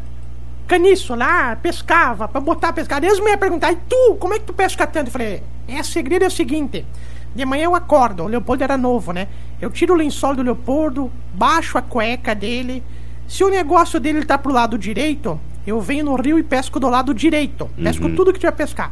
caniço 0.67 1.15
lá, 1.15 1.55
pescava, 1.55 2.27
pra 2.27 2.39
botar 2.41 2.69
a 2.69 2.73
pescar. 2.73 3.01
Aí 3.01 3.09
as 3.09 3.19
mulheres 3.19 3.39
perguntaram, 3.39 3.73
e 3.73 3.79
tu, 3.87 4.15
como 4.19 4.33
é 4.33 4.39
que 4.39 4.45
tu 4.45 4.53
pesca 4.53 4.85
tanto? 4.85 5.07
Eu 5.07 5.11
falei, 5.11 5.43
é, 5.67 5.81
segredo 5.81 6.23
é 6.23 6.27
o 6.27 6.31
seguinte. 6.31 6.85
De 7.33 7.45
manhã 7.45 7.65
eu 7.65 7.75
acordo, 7.75 8.23
o 8.23 8.27
Leopoldo 8.27 8.63
era 8.63 8.77
novo, 8.77 9.11
né? 9.11 9.27
Eu 9.61 9.69
tiro 9.69 9.93
o 9.93 9.97
lençol 9.97 10.35
do 10.35 10.41
Leopoldo, 10.41 11.11
baixo 11.33 11.77
a 11.77 11.81
cueca 11.81 12.35
dele. 12.35 12.83
Se 13.27 13.43
o 13.43 13.49
negócio 13.49 13.99
dele 13.99 14.25
tá 14.25 14.37
pro 14.37 14.51
lado 14.51 14.77
direito, 14.77 15.39
eu 15.65 15.81
venho 15.81 16.05
no 16.05 16.15
rio 16.15 16.39
e 16.39 16.43
pesco 16.43 16.79
do 16.79 16.89
lado 16.89 17.13
direito. 17.13 17.69
Pesco 17.81 18.09
tudo 18.15 18.33
que 18.33 18.39
tiver 18.39 18.53
pescar. 18.53 18.91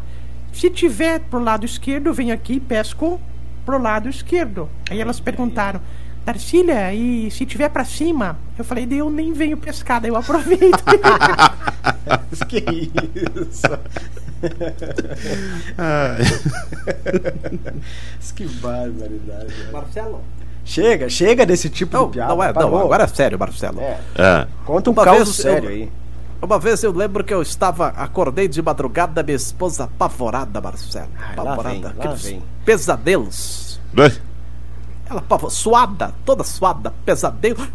Se 0.51 0.69
tiver 0.69 1.19
pro 1.19 1.39
lado 1.39 1.65
esquerdo, 1.65 2.07
eu 2.07 2.13
venho 2.13 2.33
aqui 2.33 2.53
e 2.53 2.59
pesco 2.59 3.19
pro 3.65 3.81
lado 3.81 4.07
esquerdo. 4.07 4.69
Aí 4.89 5.01
elas 5.01 5.19
perguntaram, 5.19 5.81
Darcília, 6.25 6.91
e 6.93 7.29
se 7.29 7.45
tiver 7.45 7.69
pra 7.69 7.85
cima? 7.85 8.37
Eu 8.57 8.65
falei, 8.65 8.85
"Daí 8.85 8.97
eu 8.97 9.11
nem 9.11 9.31
venho 9.31 9.55
pescar, 9.57 10.01
daí 10.01 10.09
eu 10.09 10.15
aproveito. 10.15 10.83
que 12.49 12.91
isso? 13.45 13.61
que 18.35 18.45
barbaridade. 18.45 19.53
Marcelo? 19.71 20.21
Chega, 20.63 21.07
chega 21.09 21.45
desse 21.45 21.69
tipo 21.69 21.95
Não, 21.95 22.05
de 22.07 22.13
piada. 22.13 22.33
não, 22.33 22.43
é, 22.43 22.53
não, 22.53 22.77
agora 22.79 23.03
é 23.03 23.07
sério, 23.07 23.37
Marcelo. 23.37 23.79
É, 23.79 23.99
É. 24.15 24.47
conta 24.65 24.89
um 24.89 24.93
Uma 24.93 25.05
eu- 25.15 25.25
sério 25.25 25.69
aí. 25.69 25.91
Uma 26.41 26.59
vez 26.59 26.83
eu 26.83 26.91
lembro 26.91 27.23
que 27.23 27.33
eu 27.33 27.41
estava, 27.41 27.87
acordei 27.89 28.47
de 28.47 28.61
madrugada, 28.61 29.23
minha 29.23 29.35
esposa 29.35 29.85
apavorada, 29.85 30.59
Marcelo. 30.59 31.07
Ai, 31.17 31.35
lá 31.35 31.43
apavorada. 31.53 31.89
vem, 31.89 32.07
lá 32.07 32.13
vem. 32.15 32.43
pesadelos. 32.65 33.79
Ela 35.07 35.19
apavo- 35.19 35.49
suada, 35.49 36.13
toda 36.25 36.43
suada, 36.43 36.91
pesadelo, 37.05 37.65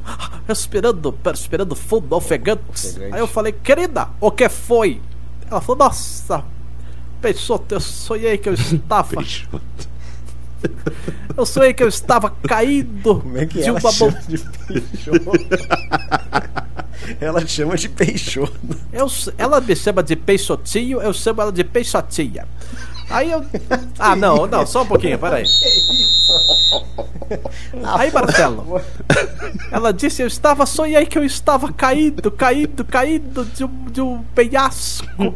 respirando, 0.48 1.16
respirando 1.24 1.76
fundo, 1.76 2.14
ofegante. 2.16 2.62
Ofegante. 2.88 3.14
Aí 3.14 3.20
eu 3.20 3.26
falei, 3.26 3.52
querida, 3.52 4.08
o 4.20 4.30
que 4.30 4.48
foi? 4.48 5.00
Ela 5.48 5.60
falou, 5.60 5.78
nossa, 5.78 6.44
Peixoto, 7.20 7.74
eu 7.74 7.80
sonhei 7.80 8.38
que 8.38 8.48
eu 8.48 8.54
estava. 8.54 9.22
Eu 11.36 11.46
sonhei 11.46 11.72
que 11.72 11.82
eu 11.82 11.88
estava 11.88 12.30
caído 12.30 13.20
Como 13.20 13.38
é 13.38 13.46
que 13.46 13.62
de 13.62 13.70
uma 13.70 13.80
chama 13.80 14.20
de 14.28 14.38
peixoto? 14.38 15.30
ela 17.20 17.46
chama 17.46 17.76
de 17.76 17.88
peixoto. 17.88 18.76
Eu, 18.92 19.06
ela 19.38 19.60
me 19.60 19.76
chama 19.76 20.02
de 20.02 20.16
peixotinho, 20.16 21.00
eu 21.00 21.12
chamo 21.12 21.40
ela 21.40 21.52
de 21.52 21.64
peixotinha. 21.64 22.46
Aí 23.10 23.30
eu. 23.30 23.44
Ah, 23.98 24.14
não, 24.14 24.46
não, 24.46 24.64
só 24.64 24.82
um 24.82 24.86
pouquinho, 24.86 25.18
peraí. 25.18 25.44
Aí, 27.82 28.10
Marcelo. 28.12 28.80
Ela 29.70 29.92
disse: 29.92 30.22
Eu 30.22 30.28
estava, 30.28 30.64
sonhei 30.64 31.04
que 31.06 31.18
eu 31.18 31.24
estava 31.24 31.72
caído, 31.72 32.30
caído, 32.30 32.84
caído 32.84 33.44
de 33.44 33.64
um, 33.64 33.84
de 33.90 34.00
um 34.00 34.22
penhasco. 34.34 35.34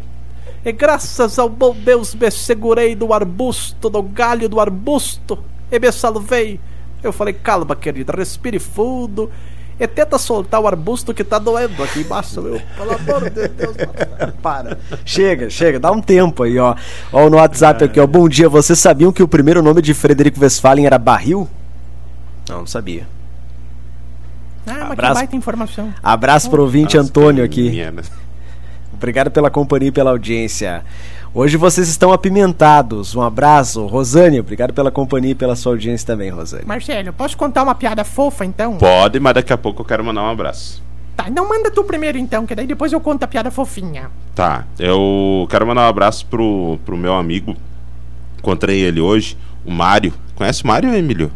E 0.65 0.73
graças 0.73 1.39
ao 1.39 1.49
bom 1.49 1.75
Deus 1.75 2.15
me 2.15 2.31
segurei 2.31 2.95
no 2.97 3.13
arbusto, 3.13 3.91
no 3.91 4.03
galho 4.03 4.49
do 4.49 4.59
arbusto, 4.61 5.39
e 5.71 5.79
me 5.79 5.93
salvei. 5.93 6.61
Eu 7.03 7.13
falei: 7.13 7.35
Calma, 7.35 7.77
querida, 7.77 8.15
respire 8.17 8.59
fundo. 8.59 9.31
E 9.79 9.87
tenta 9.89 10.19
soltar 10.19 10.61
o 10.61 10.67
arbusto 10.69 11.13
que 11.13 11.25
tá 11.25 11.39
doendo 11.39 11.83
aqui 11.83 12.01
embaixo, 12.01 12.41
meu. 12.41 12.61
Pelo 12.77 12.93
amor 12.93 13.29
de 13.29 13.49
Deus. 13.49 13.77
Para. 14.41 14.79
Chega, 15.05 15.51
chega, 15.51 15.81
dá 15.81 15.91
um 15.91 16.01
tempo 16.01 16.45
aí, 16.45 16.59
ó. 16.59 16.77
Ó, 17.13 17.29
no 17.29 17.37
WhatsApp 17.37 17.85
aqui, 17.85 17.99
ó. 17.99 18.07
Bom 18.07 18.29
dia, 18.29 18.49
vocês 18.49 18.79
sabiam 18.79 19.13
que 19.13 19.23
o 19.23 19.29
primeiro 19.29 19.63
nome 19.63 19.83
de 19.83 19.93
Frederico 19.93 20.41
Westphalen 20.41 20.87
era 20.87 20.99
Barril? 20.99 21.49
Não, 22.49 22.59
não 22.59 22.67
sabia. 22.67 23.07
Ah, 24.67 24.73
mas 24.73 24.87
que 24.87 24.93
Abraço. 24.93 25.15
baita 25.15 25.37
informação. 25.37 25.95
Abraço 26.03 26.49
pro 26.49 26.63
ouvinte 26.63 26.97
Antônio 26.97 27.45
aqui. 27.45 27.69
Minha, 27.69 27.91
né? 27.91 28.03
Obrigado 28.97 29.31
pela 29.31 29.51
companhia 29.51 29.89
e 29.89 29.93
pela 29.93 30.11
audiência. 30.11 30.85
Hoje 31.35 31.57
vocês 31.57 31.89
estão 31.89 32.13
apimentados. 32.13 33.15
Um 33.15 33.21
abraço. 33.21 33.87
Rosane, 33.87 34.39
obrigado 34.39 34.73
pela 34.73 34.91
companhia 34.91 35.33
e 35.33 35.35
pela 35.35 35.57
sua 35.57 35.73
audiência 35.73 36.07
também, 36.07 36.31
Rosane. 36.31 36.65
Marcelo, 36.65 37.13
posso 37.13 37.37
contar 37.37 37.65
uma 37.65 37.75
piada 37.75 38.05
fofa 38.05 38.45
então? 38.45 38.79
Pode, 38.79 39.19
mas 39.19 39.35
daqui 39.35 39.53
a 39.53 39.59
pouco 39.59 39.83
eu 39.83 39.85
quero 39.85 40.05
mandar 40.05 40.23
um 40.23 40.31
abraço. 40.31 40.83
Tá, 41.17 41.29
não 41.31 41.49
manda 41.49 41.71
tu 41.71 41.85
primeiro 41.85 42.19
então, 42.19 42.47
que 42.47 42.55
daí 42.55 42.67
depois 42.67 42.93
eu 42.93 43.01
conto 43.01 43.23
a 43.25 43.27
piada 43.29 43.51
fofinha. 43.51 44.11
Tá, 44.35 44.65
eu 44.79 45.47
quero 45.51 45.67
mandar 45.67 45.83
um 45.83 45.89
abraço 45.89 46.27
pro, 46.27 46.79
pro 46.85 46.97
meu 46.97 47.15
amigo. 47.15 47.57
Encontrei 48.39 48.81
ele 48.81 49.01
hoje, 49.01 49.37
o 49.65 49.71
Mário. 49.71 50.13
Conhece 50.35 50.65
o 50.65 50.67
Mário, 50.67 50.95
Emílio? 50.95 51.33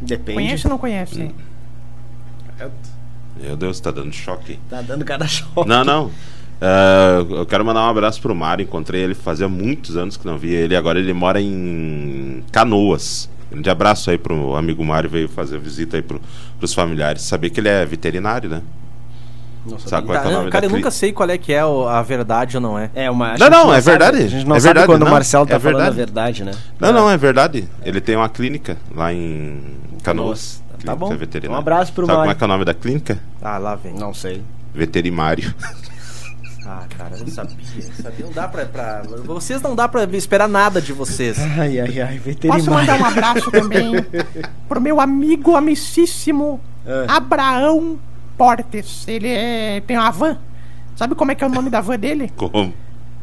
Depende. 0.00 0.34
Conhece 0.34 0.66
ou 0.66 0.70
não 0.70 0.78
conhece? 0.78 1.34
Meu 3.44 3.56
Deus, 3.56 3.78
tá 3.80 3.90
dando 3.90 4.12
choque. 4.12 4.58
Tá 4.70 4.80
dando 4.82 5.04
cada 5.04 5.26
choque. 5.28 5.68
Não, 5.68 5.84
não. 5.84 6.10
É, 6.60 7.20
eu 7.38 7.44
quero 7.46 7.64
mandar 7.64 7.82
um 7.84 7.88
abraço 7.90 8.20
pro 8.22 8.34
Mário. 8.34 8.62
Encontrei 8.62 9.02
ele 9.02 9.14
fazia 9.14 9.48
muitos 9.48 9.96
anos 9.96 10.16
que 10.16 10.26
não 10.26 10.38
via 10.38 10.58
ele. 10.58 10.76
Agora 10.76 10.98
ele 10.98 11.12
mora 11.12 11.40
em 11.40 12.42
Canoas. 12.52 13.28
Grande 13.50 13.68
abraço 13.70 14.10
aí 14.10 14.16
pro 14.18 14.56
amigo 14.56 14.84
Mário. 14.84 15.10
Veio 15.10 15.28
fazer 15.28 15.58
visita 15.58 15.96
aí 15.96 16.02
pro, 16.02 16.20
pros 16.58 16.72
familiares. 16.72 17.22
Sabia 17.22 17.50
que 17.50 17.60
ele 17.60 17.68
é 17.68 17.84
veterinário, 17.84 18.48
né? 18.48 18.62
Não 19.66 19.78
sabia. 19.78 19.88
Sabe 19.88 20.06
qual 20.06 20.18
é, 20.18 20.20
que 20.20 20.26
é 20.26 20.30
o 20.30 20.32
nome 20.34 20.50
cara, 20.50 20.66
da 20.68 20.72
eu 20.72 20.76
nunca 20.76 20.90
sei 20.90 21.12
qual 21.12 21.28
é 21.30 21.38
que 21.38 21.52
é 21.52 21.64
o- 21.64 21.88
a 21.88 22.02
verdade 22.02 22.56
ou 22.56 22.60
não 22.62 22.78
é. 22.78 22.90
É 22.94 23.10
uma. 23.10 23.28
Não, 23.30 23.36
gente 23.38 23.50
não, 23.50 23.74
é 23.74 23.80
sabe- 23.80 23.98
verdade. 23.98 24.24
A 24.24 24.28
gente 24.28 24.46
não 24.46 24.56
É 24.56 24.60
sabe 24.60 24.68
verdade, 24.74 24.86
quando 24.86 25.02
o 25.02 25.04
não. 25.06 25.12
Marcelo 25.12 25.46
tá 25.46 25.56
É 25.56 25.58
falando 25.58 25.76
a 25.80 25.90
verdade. 25.90 25.96
verdade, 25.96 26.44
né? 26.44 26.52
Não, 26.78 26.92
não, 26.92 27.10
é 27.10 27.16
verdade. 27.16 27.68
Ele 27.84 28.00
tem 28.00 28.14
uma 28.16 28.28
clínica 28.28 28.76
lá 28.94 29.12
em 29.12 29.60
Canoas. 30.02 30.58
Tá 30.58 30.63
Clínica 30.92 30.96
bom. 30.96 31.16
veterinária. 31.16 31.56
Um 31.56 31.58
abraço 31.60 31.92
pro 31.92 32.06
Sabe 32.06 32.12
como 32.16 32.24
é 32.24 32.26
Mário. 32.26 32.38
que 32.38 32.44
é 32.44 32.46
o 32.46 32.48
nome 32.48 32.64
da 32.64 32.74
clínica? 32.74 33.18
Ah, 33.42 33.58
lá 33.58 33.74
vem. 33.74 33.94
Não 33.94 34.12
sei. 34.14 34.42
Veterimário. 34.74 35.54
Ah, 36.66 36.86
cara, 36.96 37.14
eu 37.18 37.28
sabia, 37.28 37.56
sabia. 38.02 38.24
Não 38.24 38.32
dá 38.32 38.48
pra, 38.48 38.64
pra- 38.64 39.02
Vocês 39.26 39.60
não 39.60 39.74
dá 39.76 39.86
pra 39.86 40.04
esperar 40.04 40.48
nada 40.48 40.80
de 40.80 40.94
vocês. 40.94 41.38
Ai, 41.38 41.78
ai, 41.78 42.00
ai, 42.00 42.14
Posso 42.14 42.24
veterinário. 42.24 42.72
mandar 42.72 42.98
um 42.98 43.04
abraço 43.04 43.50
também 43.50 43.92
pro 44.66 44.80
meu 44.80 44.98
amigo 44.98 45.54
amicíssimo 45.54 46.58
Ah. 46.86 47.16
Abraão 47.18 47.98
Portes. 48.38 49.06
Ele 49.06 49.28
é, 49.28 49.82
tem 49.86 49.98
uma 49.98 50.10
van. 50.10 50.38
Sabe 50.96 51.14
como 51.14 51.32
é 51.32 51.34
que 51.34 51.44
é 51.44 51.46
o 51.46 51.50
nome 51.50 51.68
da 51.68 51.82
van 51.82 51.98
dele? 51.98 52.32
Como? 52.34 52.72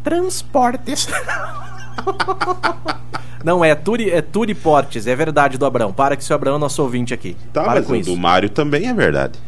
Transportes. 0.03 1.07
Não, 3.43 3.65
é 3.65 3.73
Turi, 3.73 4.09
é 4.11 4.21
Turi 4.21 4.53
Portes, 4.53 5.07
é 5.07 5.15
verdade 5.15 5.57
do 5.57 5.65
Abrão. 5.65 5.91
Para 5.91 6.15
que 6.15 6.23
seu 6.23 6.35
Abrão 6.35 6.55
é 6.55 6.59
nosso 6.59 6.81
ouvinte 6.83 7.11
aqui. 7.13 7.35
Tá, 7.51 7.63
Para 7.63 7.75
mas 7.79 7.87
com 7.87 7.93
o 7.93 7.95
isso. 7.95 8.11
do 8.11 8.15
Mário 8.17 8.49
também 8.49 8.87
é 8.87 8.93
verdade. 8.93 9.39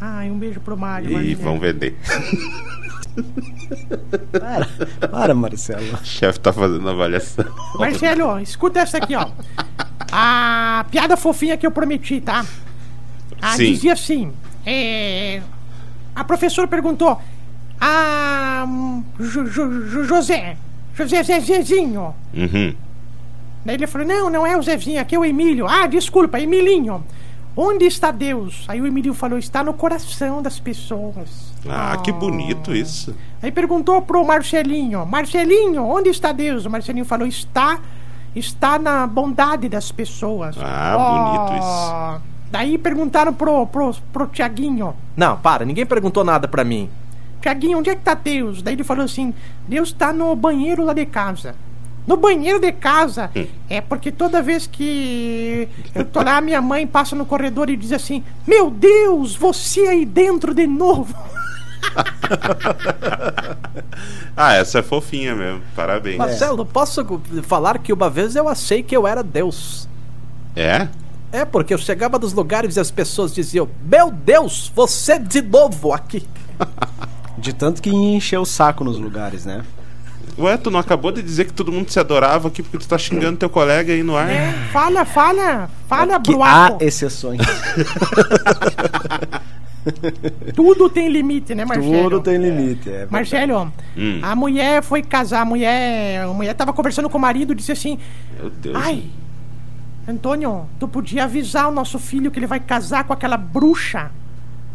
Ai, 0.00 0.28
um 0.30 0.36
beijo 0.38 0.58
pro 0.60 0.76
Mário. 0.76 1.08
E 1.08 1.12
Marcelo. 1.14 1.36
vão 1.42 1.58
vender. 1.60 1.96
Para, 4.32 5.08
para, 5.08 5.34
Marcelo. 5.34 5.94
O 5.94 6.04
chefe 6.04 6.40
tá 6.40 6.52
fazendo 6.52 6.88
avaliação. 6.88 7.44
Marcelo, 7.78 8.40
escuta 8.40 8.80
essa 8.80 8.98
aqui, 8.98 9.14
ó. 9.14 9.28
A 10.10 10.84
piada 10.90 11.16
fofinha 11.16 11.56
que 11.56 11.66
eu 11.66 11.70
prometi, 11.70 12.20
tá? 12.20 12.44
Ah, 13.40 13.56
Sim. 13.56 13.66
dizia 13.72 13.92
assim: 13.92 14.32
é, 14.66 15.40
a 16.14 16.24
professora 16.24 16.66
perguntou 16.66 17.20
a 17.80 18.66
Jo- 19.20 19.46
Jo- 19.46 20.04
José, 20.04 20.56
José 20.94 21.22
Zezinho. 21.40 22.14
Uhum. 22.32 22.74
Daí 23.64 23.76
ele 23.76 23.86
falou: 23.86 24.06
Não, 24.06 24.30
não 24.30 24.46
é 24.46 24.56
o 24.56 24.62
Zezinho, 24.62 25.00
aqui 25.00 25.14
é 25.14 25.18
o 25.18 25.24
Emílio. 25.24 25.66
Ah, 25.66 25.86
desculpa, 25.86 26.38
Emilinho. 26.38 27.02
Onde 27.56 27.84
está 27.84 28.10
Deus? 28.10 28.64
Aí 28.68 28.80
o 28.80 28.86
Emílio 28.86 29.14
falou: 29.14 29.38
Está 29.38 29.62
no 29.62 29.72
coração 29.72 30.42
das 30.42 30.58
pessoas. 30.58 31.52
Ah, 31.68 31.96
que 31.96 32.12
bonito 32.12 32.74
isso. 32.74 33.14
Aí 33.42 33.50
perguntou 33.50 34.02
pro 34.02 34.24
Marcelinho: 34.24 35.06
Marcelinho, 35.06 35.84
onde 35.84 36.10
está 36.10 36.32
Deus? 36.32 36.66
O 36.66 36.70
Marcelinho 36.70 37.04
falou: 37.04 37.26
Está, 37.26 37.78
está 38.34 38.78
na 38.78 39.06
bondade 39.06 39.68
das 39.68 39.90
pessoas. 39.92 40.56
Ah, 40.60 40.96
bonito 40.98 41.58
isso. 41.58 42.34
Daí 42.50 42.76
perguntaram 42.76 43.32
pro, 43.32 43.66
pro, 43.66 43.94
pro 44.12 44.26
Tiaguinho: 44.26 44.94
Não, 45.16 45.36
para, 45.36 45.64
ninguém 45.64 45.86
perguntou 45.86 46.24
nada 46.24 46.46
pra 46.48 46.64
mim. 46.64 46.90
Tiaguinho, 47.44 47.78
onde 47.78 47.90
é 47.90 47.94
que 47.94 48.00
tá 48.00 48.14
Deus? 48.14 48.62
Daí 48.62 48.72
ele 48.72 48.82
falou 48.82 49.04
assim: 49.04 49.34
Deus 49.68 49.92
tá 49.92 50.14
no 50.14 50.34
banheiro 50.34 50.82
lá 50.82 50.94
de 50.94 51.04
casa. 51.04 51.54
No 52.06 52.16
banheiro 52.16 52.58
de 52.58 52.72
casa. 52.72 53.30
É 53.68 53.82
porque 53.82 54.10
toda 54.10 54.40
vez 54.40 54.66
que 54.66 55.68
eu 55.94 56.06
tô 56.06 56.22
lá, 56.22 56.40
minha 56.40 56.62
mãe 56.62 56.86
passa 56.86 57.14
no 57.14 57.26
corredor 57.26 57.68
e 57.68 57.76
diz 57.76 57.92
assim: 57.92 58.24
Meu 58.46 58.70
Deus, 58.70 59.36
você 59.36 59.80
aí 59.80 60.06
dentro 60.06 60.54
de 60.54 60.66
novo. 60.66 61.14
Ah, 64.36 64.54
essa 64.54 64.80
é 64.80 64.82
fofinha 64.82 65.32
mesmo. 65.32 65.62
Parabéns. 65.76 66.16
Marcelo, 66.16 66.66
posso 66.66 67.06
falar 67.44 67.78
que 67.78 67.92
uma 67.92 68.10
vez 68.10 68.34
eu 68.34 68.48
achei 68.48 68.82
que 68.82 68.96
eu 68.96 69.06
era 69.06 69.22
Deus. 69.22 69.88
É? 70.56 70.88
É, 71.30 71.44
porque 71.44 71.72
eu 71.72 71.78
chegava 71.78 72.18
nos 72.18 72.32
lugares 72.32 72.74
e 72.74 72.80
as 72.80 72.90
pessoas 72.90 73.32
diziam: 73.32 73.68
Meu 73.84 74.10
Deus, 74.10 74.72
você 74.74 75.20
de 75.20 75.40
novo 75.40 75.92
aqui. 75.92 76.26
De 77.38 77.52
tanto 77.52 77.82
que 77.82 77.90
encheu 77.90 78.42
o 78.42 78.46
saco 78.46 78.84
nos 78.84 78.98
lugares, 78.98 79.44
né? 79.44 79.62
Ué, 80.38 80.56
tu 80.56 80.70
não 80.70 80.80
acabou 80.80 81.12
de 81.12 81.22
dizer 81.22 81.44
que 81.44 81.52
todo 81.52 81.70
mundo 81.70 81.90
se 81.90 82.00
adorava 82.00 82.48
aqui 82.48 82.62
porque 82.62 82.78
tu 82.78 82.88
tá 82.88 82.98
xingando 82.98 83.36
teu 83.36 83.48
colega 83.50 83.92
aí 83.92 84.02
no 84.02 84.16
ar? 84.16 84.28
É, 84.28 84.52
falha, 84.72 85.04
falha, 85.04 85.68
falha, 85.88 86.18
Que 86.20 86.32
há 86.32 86.34
Bruaco. 86.34 86.82
exceções. 86.84 87.40
Tudo 90.54 90.88
tem 90.88 91.08
limite, 91.08 91.54
né, 91.54 91.64
Marcelo? 91.64 92.04
Tudo 92.10 92.20
tem 92.22 92.38
limite. 92.38 92.88
É. 92.88 93.06
Marcelo, 93.10 93.70
Hum. 93.96 94.18
a 94.22 94.34
mulher 94.34 94.82
foi 94.82 95.02
casar, 95.02 95.42
a 95.42 95.44
mulher, 95.44 96.22
a 96.22 96.28
mulher 96.28 96.54
tava 96.54 96.72
conversando 96.72 97.08
com 97.10 97.18
o 97.18 97.20
marido 97.20 97.52
e 97.52 97.56
disse 97.56 97.72
assim: 97.72 97.98
Meu 98.40 98.48
Deus. 98.50 98.76
Ai, 98.76 99.04
Antônio, 100.08 100.66
tu 100.80 100.88
podia 100.88 101.24
avisar 101.24 101.68
o 101.68 101.72
nosso 101.72 101.98
filho 101.98 102.30
que 102.30 102.38
ele 102.38 102.46
vai 102.46 102.60
casar 102.60 103.04
com 103.04 103.12
aquela 103.12 103.36
bruxa. 103.36 104.10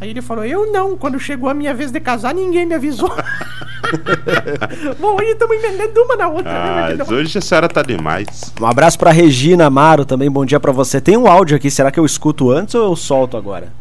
Aí 0.01 0.09
ele 0.09 0.21
falou: 0.21 0.45
Eu 0.45 0.71
não, 0.71 0.95
quando 0.97 1.19
chegou 1.19 1.49
a 1.49 1.53
minha 1.53 1.73
vez 1.73 1.91
de 1.91 1.99
casar, 1.99 2.33
ninguém 2.33 2.65
me 2.65 2.75
avisou. 2.75 3.11
Bom, 4.99 5.19
aí 5.19 5.31
estamos 5.31 5.57
emendando 5.63 6.01
uma 6.03 6.15
na 6.15 6.27
outra, 6.27 6.51
né, 6.51 6.93
Ah, 6.93 6.95
mas 6.99 7.09
hoje 7.09 7.37
a 7.37 7.41
senhora 7.41 7.67
tá 7.67 7.81
demais. 7.81 8.53
Um 8.61 8.65
abraço 8.65 8.99
pra 8.99 9.11
Regina 9.11 9.65
Amaro 9.65 10.05
também, 10.05 10.29
bom 10.29 10.45
dia 10.45 10.59
pra 10.59 10.71
você. 10.71 11.01
Tem 11.01 11.17
um 11.17 11.27
áudio 11.27 11.57
aqui, 11.57 11.71
será 11.71 11.91
que 11.91 11.99
eu 11.99 12.05
escuto 12.05 12.51
antes 12.51 12.75
ou 12.75 12.83
eu 12.91 12.95
solto 12.95 13.35
agora? 13.35 13.73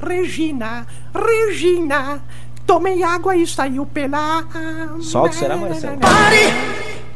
Regina, 0.00 0.86
Regina, 1.14 2.22
tomei 2.66 3.02
água 3.02 3.34
e 3.36 3.46
saiu 3.46 3.84
pela. 3.86 4.44
Solta, 5.00 5.34
será, 5.34 5.56
Marcelo? 5.56 5.98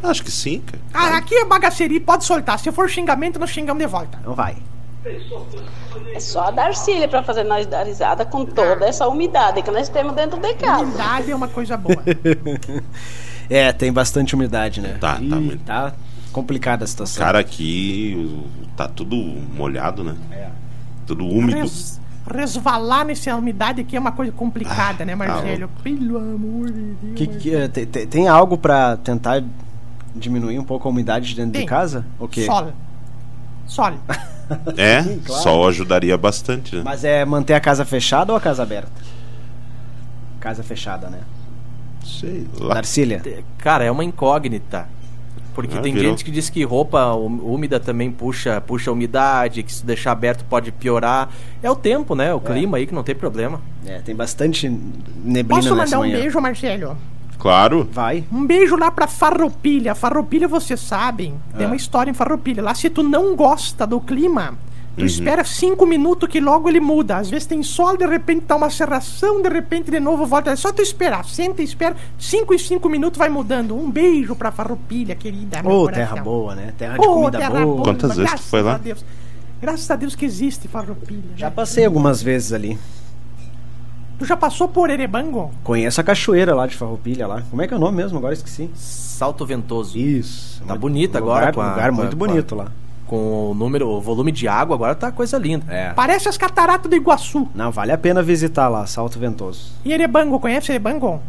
Acho 0.02 0.24
que 0.24 0.30
sim, 0.30 0.62
cara. 0.92 1.14
Ah, 1.14 1.18
aqui 1.18 1.34
é 1.34 1.44
bagaceria, 1.44 2.00
pode 2.00 2.24
soltar. 2.24 2.58
Se 2.58 2.72
for 2.72 2.88
xingamento, 2.88 3.38
nós 3.38 3.50
xingamos 3.50 3.80
de 3.80 3.86
volta. 3.86 4.18
Então 4.20 4.34
vai. 4.34 4.56
É 6.14 6.20
só 6.20 6.48
a 6.48 6.50
Darcília 6.50 7.08
para 7.08 7.22
fazer 7.22 7.44
nós 7.44 7.66
dar 7.66 7.86
risada 7.86 8.24
com 8.24 8.44
toda 8.44 8.86
essa 8.86 9.08
umidade 9.08 9.62
que 9.62 9.70
nós 9.70 9.88
temos 9.88 10.14
dentro 10.14 10.38
de 10.38 10.54
casa. 10.54 10.82
Umidade 10.84 11.30
é 11.30 11.34
uma 11.34 11.48
coisa 11.48 11.76
boa. 11.76 11.96
É, 13.52 13.72
tem 13.72 13.92
bastante 13.92 14.32
umidade, 14.36 14.80
né? 14.80 14.96
Tá, 15.00 15.14
tá 15.14 15.20
Ih, 15.20 15.28
muito. 15.28 15.64
tá 15.64 15.92
complicada 16.32 16.84
a 16.84 16.86
situação. 16.86 17.24
Cara, 17.24 17.40
aqui 17.40 18.40
tá 18.76 18.86
tudo 18.86 19.16
molhado, 19.16 20.04
né? 20.04 20.14
É. 20.30 20.48
Tudo 21.04 21.26
úmido. 21.26 21.58
Res- 21.58 22.00
resvalar 22.32 23.04
nessa 23.04 23.34
umidade 23.34 23.80
aqui 23.80 23.96
é 23.96 23.98
uma 23.98 24.12
coisa 24.12 24.30
complicada, 24.30 25.04
né, 25.04 25.16
Marcelo? 25.16 25.68
Pelo 25.82 26.18
amor 26.18 26.70
de 26.70 26.80
Deus. 27.02 27.14
Que, 27.16 27.26
que, 27.26 27.52
eh, 27.56 27.66
te- 27.66 27.86
te- 27.86 28.06
tem 28.06 28.28
algo 28.28 28.56
pra 28.56 28.96
tentar 28.98 29.42
diminuir 30.14 30.56
um 30.56 30.64
pouco 30.64 30.86
a 30.86 30.90
umidade 30.92 31.26
de 31.30 31.34
dentro 31.34 31.50
Tem. 31.50 31.62
de 31.62 31.66
casa? 31.66 32.04
O 32.20 32.28
quê? 32.28 32.46
Sol. 32.46 32.68
Sol. 33.66 33.92
É, 34.76 35.02
claro. 35.24 35.42
sol 35.42 35.68
ajudaria 35.68 36.16
bastante, 36.18 36.76
né? 36.76 36.82
Mas 36.84 37.04
é 37.04 37.24
manter 37.24 37.54
a 37.54 37.60
casa 37.60 37.84
fechada 37.84 38.32
ou 38.32 38.36
a 38.38 38.40
casa 38.40 38.62
aberta? 38.62 38.90
Casa 40.40 40.62
fechada, 40.62 41.08
né? 41.08 41.20
Sei 42.04 42.46
lá. 42.58 42.74
Darcília. 42.74 43.22
Cara, 43.58 43.84
é 43.84 43.90
uma 43.90 44.04
incógnita. 44.04 44.88
Porque 45.54 45.76
Ah, 45.76 45.80
tem 45.82 45.92
virou. 45.92 46.10
gente 46.10 46.24
que 46.24 46.30
diz 46.30 46.48
que 46.48 46.62
roupa 46.64 47.12
úmida 47.12 47.78
também 47.80 48.10
puxa, 48.10 48.60
puxa 48.60 48.88
a 48.90 48.92
umidade, 48.92 49.62
que 49.62 49.72
se 49.72 49.84
deixar 49.84 50.12
aberto 50.12 50.44
pode 50.44 50.70
piorar. 50.72 51.28
É 51.62 51.70
o 51.70 51.74
tempo, 51.76 52.14
né? 52.14 52.32
O 52.32 52.40
clima 52.40 52.78
aí 52.78 52.86
que 52.86 52.94
não 52.94 53.02
tem 53.02 53.14
problema. 53.14 53.60
É, 53.84 53.98
tem 53.98 54.14
bastante 54.14 54.68
neblina 54.68 55.60
Posso 55.60 55.74
nessa 55.74 55.96
mandar 55.96 55.98
um 55.98 56.00
manhã. 56.08 56.20
beijo, 56.22 56.40
Marcelo? 56.40 56.96
Claro. 57.40 57.88
Vai. 57.90 58.22
Um 58.30 58.46
beijo 58.46 58.76
lá 58.76 58.90
pra 58.90 59.06
Farroupilha. 59.08 59.94
Farroupilha, 59.94 60.46
vocês 60.46 60.78
sabem, 60.78 61.34
tem 61.56 61.64
É. 61.64 61.66
uma 61.66 61.74
história 61.76 62.10
em 62.10 62.14
Farroupilha. 62.14 62.62
Lá, 62.62 62.74
se 62.74 62.88
tu 62.90 63.02
não 63.02 63.34
gosta 63.34 63.86
do 63.86 63.98
clima, 63.98 64.54
tu 64.94 65.00
Uhum. 65.00 65.06
espera 65.06 65.42
cinco 65.42 65.86
minutos 65.86 66.28
que 66.28 66.38
logo 66.38 66.68
ele 66.68 66.80
muda. 66.80 67.16
Às 67.16 67.30
vezes 67.30 67.46
tem 67.46 67.62
sol, 67.62 67.96
de 67.96 68.06
repente 68.06 68.42
tá 68.42 68.56
uma 68.56 68.68
cerração, 68.68 69.40
de 69.40 69.48
repente 69.48 69.90
de 69.90 69.98
novo 69.98 70.26
volta. 70.26 70.50
É 70.50 70.56
só 70.56 70.70
tu 70.70 70.82
esperar. 70.82 71.24
Senta 71.24 71.62
e 71.62 71.64
espera. 71.64 71.96
Cinco 72.18 72.52
e 72.52 72.58
cinco 72.58 72.88
minutos 72.90 73.16
vai 73.18 73.30
mudando. 73.30 73.74
Um 73.74 73.90
beijo 73.90 74.36
pra 74.36 74.50
Farroupilha, 74.52 75.14
querida. 75.14 75.60
Ô, 75.60 75.84
coração. 75.84 75.92
terra 75.92 76.16
boa, 76.22 76.54
né? 76.54 76.74
Terra 76.76 76.98
de 76.98 77.06
Ô, 77.06 77.14
comida 77.14 77.38
terra 77.38 77.60
boa. 77.64 77.82
Quantas 77.84 78.10
vezes 78.16 78.30
tu 78.30 78.34
graças 78.34 78.50
foi 78.50 78.62
lá? 78.62 78.74
a 78.74 78.78
Deus. 78.78 79.04
Graças 79.62 79.90
a 79.90 79.96
Deus 79.96 80.14
que 80.14 80.24
existe 80.26 80.68
Farroupilha. 80.68 81.22
Já 81.36 81.46
né? 81.48 81.52
passei 81.56 81.84
algumas 81.86 82.22
vezes 82.22 82.52
ali. 82.52 82.78
Tu 84.20 84.26
já 84.26 84.36
passou 84.36 84.68
por 84.68 84.90
Erebango? 84.90 85.50
Conheço 85.64 85.98
a 85.98 86.04
cachoeira 86.04 86.54
lá 86.54 86.66
de 86.66 86.76
Farroupilha 86.76 87.26
lá. 87.26 87.42
Como 87.48 87.62
é 87.62 87.66
que 87.66 87.72
é 87.72 87.76
o 87.76 87.80
nome 87.80 87.96
mesmo? 87.96 88.18
Agora 88.18 88.34
esqueci. 88.34 88.70
Salto 88.74 89.46
ventoso. 89.46 89.96
Isso. 89.98 90.62
Tá 90.62 90.76
bonito 90.76 91.18
lugar, 91.18 91.38
agora 91.48 91.52
com 91.54 91.60
a- 91.62 91.70
lugar 91.70 91.90
com 91.90 91.94
a- 91.96 91.98
muito 92.04 92.16
com 92.18 92.24
a- 92.24 92.28
bonito 92.28 92.54
lá. 92.54 92.66
Com 93.06 93.50
o 93.50 93.54
número, 93.54 93.88
o 93.88 93.98
volume 94.00 94.30
de 94.30 94.46
água 94.46 94.76
agora 94.76 94.94
tá 94.94 95.10
coisa 95.10 95.38
linda. 95.38 95.64
É. 95.72 95.92
Parece 95.94 96.28
as 96.28 96.36
cataratas 96.36 96.88
do 96.88 96.94
Iguaçu. 96.94 97.48
Não, 97.54 97.72
vale 97.72 97.92
a 97.92 97.98
pena 97.98 98.22
visitar 98.22 98.68
lá, 98.68 98.86
Salto 98.86 99.18
Ventoso. 99.18 99.72
E 99.84 99.90
Erebango, 99.92 100.38
conhece 100.38 100.70
Erebango? 100.70 101.20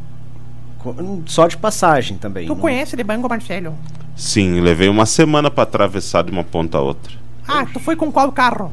Só 1.27 1.47
de 1.47 1.55
passagem 1.57 2.17
também. 2.17 2.45
Tu 2.45 2.53
não- 2.53 2.59
conhece 2.61 2.93
Erebango, 2.95 3.29
Marcelo? 3.29 3.73
Sim, 4.17 4.59
levei 4.59 4.89
uma 4.89 5.05
semana 5.05 5.49
pra 5.49 5.63
atravessar 5.63 6.23
de 6.23 6.31
uma 6.31 6.43
ponta 6.43 6.77
a 6.77 6.81
outra. 6.81 7.13
Ah, 7.47 7.65
tu 7.71 7.79
foi 7.79 7.95
com 7.95 8.11
qual 8.11 8.31
carro? 8.33 8.71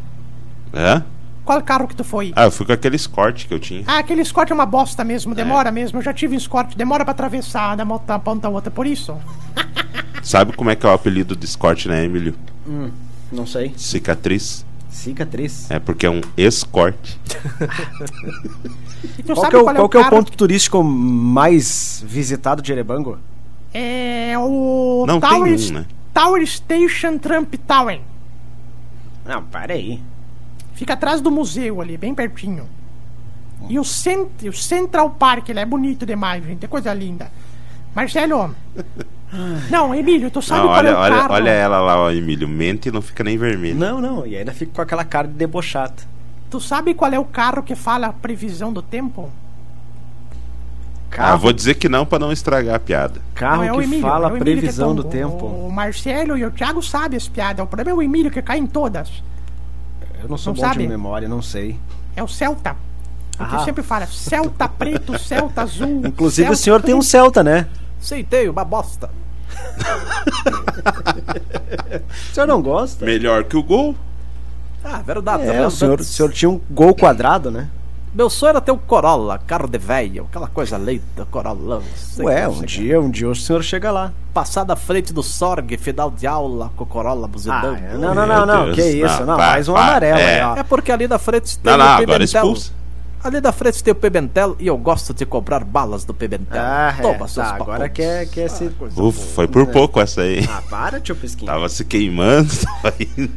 É? 0.73 1.03
Qual 1.49 1.63
carro 1.63 1.89
que 1.89 1.97
tu 1.97 2.05
foi? 2.05 2.31
Ah, 2.37 2.45
eu 2.45 2.51
fui 2.51 2.67
com 2.67 2.75
aquele 2.75 2.97
escort 2.97 3.47
que 3.49 3.55
eu 3.55 3.59
tinha. 3.59 3.83
Ah, 3.87 4.01
aquele 4.01 4.21
Escort 4.21 4.51
é 4.51 4.55
uma 4.55 4.67
bosta 4.67 5.03
mesmo, 5.03 5.35
demora 5.35 5.73
mesmo. 5.73 5.99
Eu 5.99 6.03
já 6.03 6.13
tive 6.13 6.35
um 6.35 6.37
Escort, 6.37 6.77
demora 6.77 7.07
pra 7.07 7.13
atravessar 7.13 7.75
da 7.75 7.87
mo- 7.87 8.03
da 8.07 8.19
ponta 8.19 8.49
a 8.49 8.51
outra, 8.51 8.71
por 8.71 8.87
isso. 8.87 9.17
Sabe 10.23 10.53
como 10.53 10.69
é 10.69 10.77
que 10.77 10.85
é 10.85 10.91
o 10.91 10.93
apelido 10.93 11.35
do 11.35 11.43
escort, 11.43 11.87
né, 11.87 12.05
Emílio? 12.05 12.35
Não 13.33 13.47
sei. 13.47 13.73
Cicatriz. 13.79 14.63
Cicatriz. 14.91 15.71
É 15.71 15.79
porque 15.79 16.05
é 16.05 16.11
um 16.11 16.21
escorte. 16.37 17.19
Tu 19.25 19.33
Qual, 19.33 19.37
sabe 19.37 19.51
que 19.51 19.57
é 19.57 19.61
o, 19.61 19.65
qual 19.65 19.75
é 19.75 19.77
qual 19.77 19.87
o 19.87 19.89
que 19.89 19.97
é 19.97 20.01
o 20.01 20.11
ponto 20.11 20.33
turístico 20.33 20.85
mais 20.85 22.05
visitado 22.07 22.61
de 22.61 22.73
Erebango? 22.73 23.19
É 23.73 24.35
o 24.39 25.07
Não, 25.09 25.19
tem 25.19 25.31
Tower, 25.31 25.59
um, 25.59 25.73
né? 25.73 25.87
Tower 26.13 26.47
Station 26.47 27.17
Trump 27.17 27.55
Tower. 27.67 28.01
Não, 29.25 29.43
para 29.45 29.73
aí. 29.73 29.99
Fica 30.79 30.93
atrás 30.93 31.21
do 31.21 31.29
museu 31.29 31.81
ali, 31.81 31.97
bem 31.97 32.15
pertinho. 32.15 32.69
E 33.69 33.81
o, 33.81 33.85
cent 33.85 34.29
o 34.45 34.53
Central 34.53 35.11
Park, 35.11 35.49
ele 35.49 35.59
é 35.59 35.65
bonito 35.65 36.07
demais, 36.07 36.45
gente. 36.45 36.65
É 36.65 36.69
coisa 36.69 36.95
linda. 36.95 37.33
Marcelo. 37.93 38.55
Não, 39.69 39.93
Emílio, 39.93 40.31
tu 40.31 40.41
sabe 40.41 40.61
Não, 40.61 40.69
qual 40.69 40.77
é 40.77 40.89
olha, 40.89 40.97
o 40.97 41.01
olha, 41.01 41.17
carro? 41.17 41.35
olha 41.35 41.51
ela 41.51 41.81
lá, 41.81 42.01
ó, 42.01 42.11
Emílio. 42.13 42.47
Mente 42.47 42.89
e 42.89 42.93
não 42.93 43.03
fica 43.03 43.25
nem 43.25 43.37
vermelho. 43.37 43.77
Não, 43.77 44.01
não. 44.01 44.25
E 44.25 44.37
ainda 44.37 44.55
fica 44.55 44.73
com 44.73 44.81
aquela 44.81 45.05
cara 45.05 45.27
de 45.27 45.35
debochado. 45.35 46.01
Tu 46.49 46.61
sabe 46.61 46.95
qual 46.95 47.13
é 47.13 47.19
o 47.19 47.25
carro 47.25 47.63
que 47.65 47.75
fala 47.75 48.07
a 48.07 48.13
previsão 48.13 48.73
do 48.73 48.81
tempo? 48.81 49.29
Ah, 51.19 51.35
vou 51.35 51.53
dizer 51.53 51.75
que 51.75 51.89
não 51.89 52.07
pra 52.07 52.21
não 52.21 52.31
estragar 52.31 52.77
a 52.77 52.79
piada. 52.79 53.21
Carro 53.35 53.57
Não, 53.57 53.65
é 53.65 53.73
o 53.73 53.79
que 53.79 53.85
Emílio, 53.85 54.03
fala 54.03 54.29
é 54.29 54.33
a 54.33 54.37
é 54.37 54.39
previsão 54.39 54.95
do 54.95 55.03
tonto. 55.03 55.13
tempo. 55.13 55.45
O 55.47 55.73
Marcelo 55.73 56.39
e 56.39 56.45
o 56.45 56.51
Thiago 56.53 56.81
sabem 56.83 57.17
as 57.17 57.29
piadas. 57.29 57.65
O 57.65 57.67
problema 57.69 57.91
é 57.91 57.95
o 57.95 58.01
Emílio 58.03 58.31
que 58.31 58.41
cai 58.41 58.59
em 58.59 58.67
todas. 58.67 59.11
Eu 60.23 60.29
não 60.29 60.37
sou 60.37 60.53
Não 60.53 60.61
bom 60.61 60.67
sabe? 60.69 60.83
de 60.83 60.89
memória, 60.89 61.29
não 61.29 61.41
sei. 61.43 61.79
É 62.17 62.23
o 62.23 62.29
Celta. 62.29 62.77
Porque 63.37 63.55
Ah. 63.57 63.61
sempre 63.65 63.83
fala 63.83 64.07
Celta 64.07 64.69
preto, 64.69 65.17
Celta 65.21 65.63
azul. 65.63 66.03
Inclusive 66.05 66.47
Celta 66.49 66.53
o 66.53 66.57
senhor 66.57 66.83
tem 66.83 66.95
um 66.95 66.99
preto. 66.99 67.11
Celta, 67.11 67.43
né? 67.45 67.67
Aceitei, 68.01 68.49
uma 68.49 68.65
bosta. 68.65 69.11
O 72.31 72.35
senhor 72.35 72.47
não 72.47 72.63
gosta? 72.63 73.05
Melhor 73.05 73.45
que 73.45 73.57
o 73.57 73.63
gol? 73.63 73.95
Ah, 74.85 74.99
verdade. 75.05 75.45
tá 75.47 75.53
É, 75.53 75.67
o 75.67 75.71
senhor, 75.71 76.01
o 76.01 76.05
senhor 76.05 76.33
tinha 76.33 76.49
um 76.49 76.61
gol 76.71 76.95
quadrado, 76.95 77.51
né? 77.51 77.69
Meu 78.19 78.29
sonho 78.29 78.51
era 78.51 78.61
ter 78.61 78.73
um 78.73 78.77
Corolla, 78.77 79.39
carro 79.39 79.69
de 79.69 79.79
velho, 79.79 80.27
aquela 80.29 80.49
coisa 80.49 80.77
leita, 80.77 81.25
Corollão. 81.31 81.81
sei 81.95 82.25
Ué, 82.25 82.49
um 82.49 82.53
você 82.53 82.67
dia, 82.67 83.01
um 83.01 83.09
dia 83.09 83.29
o 83.29 83.35
senhor 83.37 83.63
chega 83.63 83.93
lá. 83.93 84.13
Passar 84.35 84.65
da 84.65 84.75
frente 84.75 85.13
do 85.13 85.23
Sorg, 85.23 85.77
final 85.77 86.11
de 86.11 86.27
aula, 86.27 86.73
com 86.75 86.83
o 86.83 86.87
Corolla 86.89 87.27
Ah, 87.27 87.29
buzedão. 87.29 87.77
é, 87.77 87.95
não, 87.97 88.13
não, 88.17 88.27
não, 88.27 88.45
não, 88.45 88.65
Deus. 88.65 88.75
que 88.75 88.83
isso, 88.83 89.21
Não, 89.21 89.27
não, 89.27 89.37
pá, 89.37 89.51
mais 89.51 89.69
um 89.69 89.75
pá, 89.75 89.83
amarelo 89.91 90.19
é. 90.19 90.35
aí, 90.35 90.43
ó. 90.43 90.57
É 90.57 90.63
porque 90.65 90.91
ali 90.91 91.07
da 91.07 91.17
frente 91.17 91.57
tem 91.61 91.71
Não, 91.71 91.79
não, 91.79 91.85
o 91.85 91.89
agora 91.91 92.07
Pimentel. 92.07 92.25
expulsa. 92.43 92.73
Ali 93.23 93.41
da 93.41 93.53
frente 93.53 93.85
tem 93.85 93.93
o 93.93 93.95
Pimentel 93.95 94.57
e 94.59 94.67
eu 94.67 94.77
gosto 94.77 95.15
de 95.15 95.25
comprar 95.25 95.63
balas 95.63 96.05
do 96.05 96.13
Pimentel. 96.13 96.61
Ah, 96.61 96.97
é, 96.99 97.01
Toma, 97.01 97.29
seus 97.29 97.47
tá, 97.47 97.55
agora 97.55 97.89
papudos. 97.89 97.93
quer, 97.95 98.27
quer 98.31 98.51
se... 98.51 98.69
Ufa, 98.97 99.27
foi 99.37 99.47
por 99.47 99.65
pouco 99.69 100.01
essa 100.01 100.23
aí. 100.23 100.45
Ah, 100.51 100.61
para, 100.69 101.01
tio 101.01 101.15
Pesquinho. 101.15 101.47
Tava 101.53 101.69
se 101.69 101.85
queimando. 101.85 102.51
Tava 102.83 102.95
indo. 102.99 103.31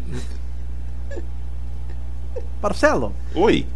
Marcelo, 2.59 3.13
Oi. 3.35 3.67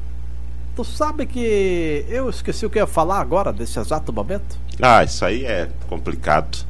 Tu 0.75 0.83
sabe 0.83 1.25
que 1.25 2.05
eu 2.09 2.29
esqueci 2.29 2.65
o 2.65 2.69
que 2.69 2.77
eu 2.77 2.83
ia 2.83 2.87
falar 2.87 3.19
agora, 3.19 3.53
desse 3.53 3.79
exato 3.79 4.11
momento? 4.11 4.57
Ah, 4.81 5.03
isso 5.03 5.23
aí 5.25 5.45
é 5.45 5.69
complicado. 5.87 6.65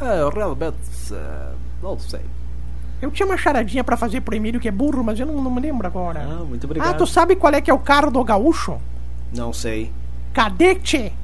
É, 0.00 0.20
eu 0.20 0.30
realmente 0.30 0.76
é, 1.12 1.48
não 1.82 1.98
sei. 1.98 2.20
Eu 3.02 3.10
tinha 3.10 3.26
uma 3.26 3.36
charadinha 3.36 3.82
pra 3.84 3.96
fazer 3.96 4.20
pro 4.22 4.34
Emílio 4.34 4.60
que 4.60 4.68
é 4.68 4.72
burro, 4.72 5.04
mas 5.04 5.18
eu 5.20 5.26
não, 5.26 5.42
não 5.42 5.50
me 5.50 5.60
lembro 5.60 5.86
agora. 5.86 6.20
Ah, 6.20 6.44
muito 6.44 6.64
Ah, 6.64 6.66
obrigado. 6.66 6.96
tu 6.98 7.06
sabe 7.06 7.36
qual 7.36 7.52
é 7.52 7.60
que 7.60 7.70
é 7.70 7.74
o 7.74 7.78
carro 7.78 8.10
do 8.10 8.22
gaúcho? 8.24 8.78
Não 9.34 9.52
sei. 9.52 9.92
Cadete! 10.32 11.12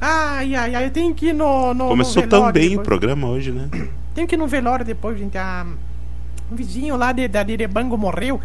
ai, 0.00 0.54
ai, 0.54 0.74
ai, 0.74 0.86
eu 0.86 0.90
tenho 0.90 1.14
que 1.14 1.26
ir 1.28 1.32
no. 1.32 1.72
no 1.74 1.88
Começou 1.88 2.22
no 2.22 2.28
tão 2.28 2.52
bem 2.52 2.66
o 2.66 2.70
depois. 2.70 2.86
programa 2.86 3.28
hoje, 3.28 3.50
né? 3.52 3.68
Tenho 4.14 4.26
que 4.28 4.34
ir 4.34 4.38
no 4.38 4.46
velório 4.46 4.84
depois, 4.84 5.18
gente. 5.18 5.36
Ah, 5.38 5.66
um 6.50 6.56
vizinho 6.56 6.96
lá 6.96 7.12
de, 7.12 7.26
da 7.28 7.42
Direbango 7.42 7.96
morreu. 7.96 8.40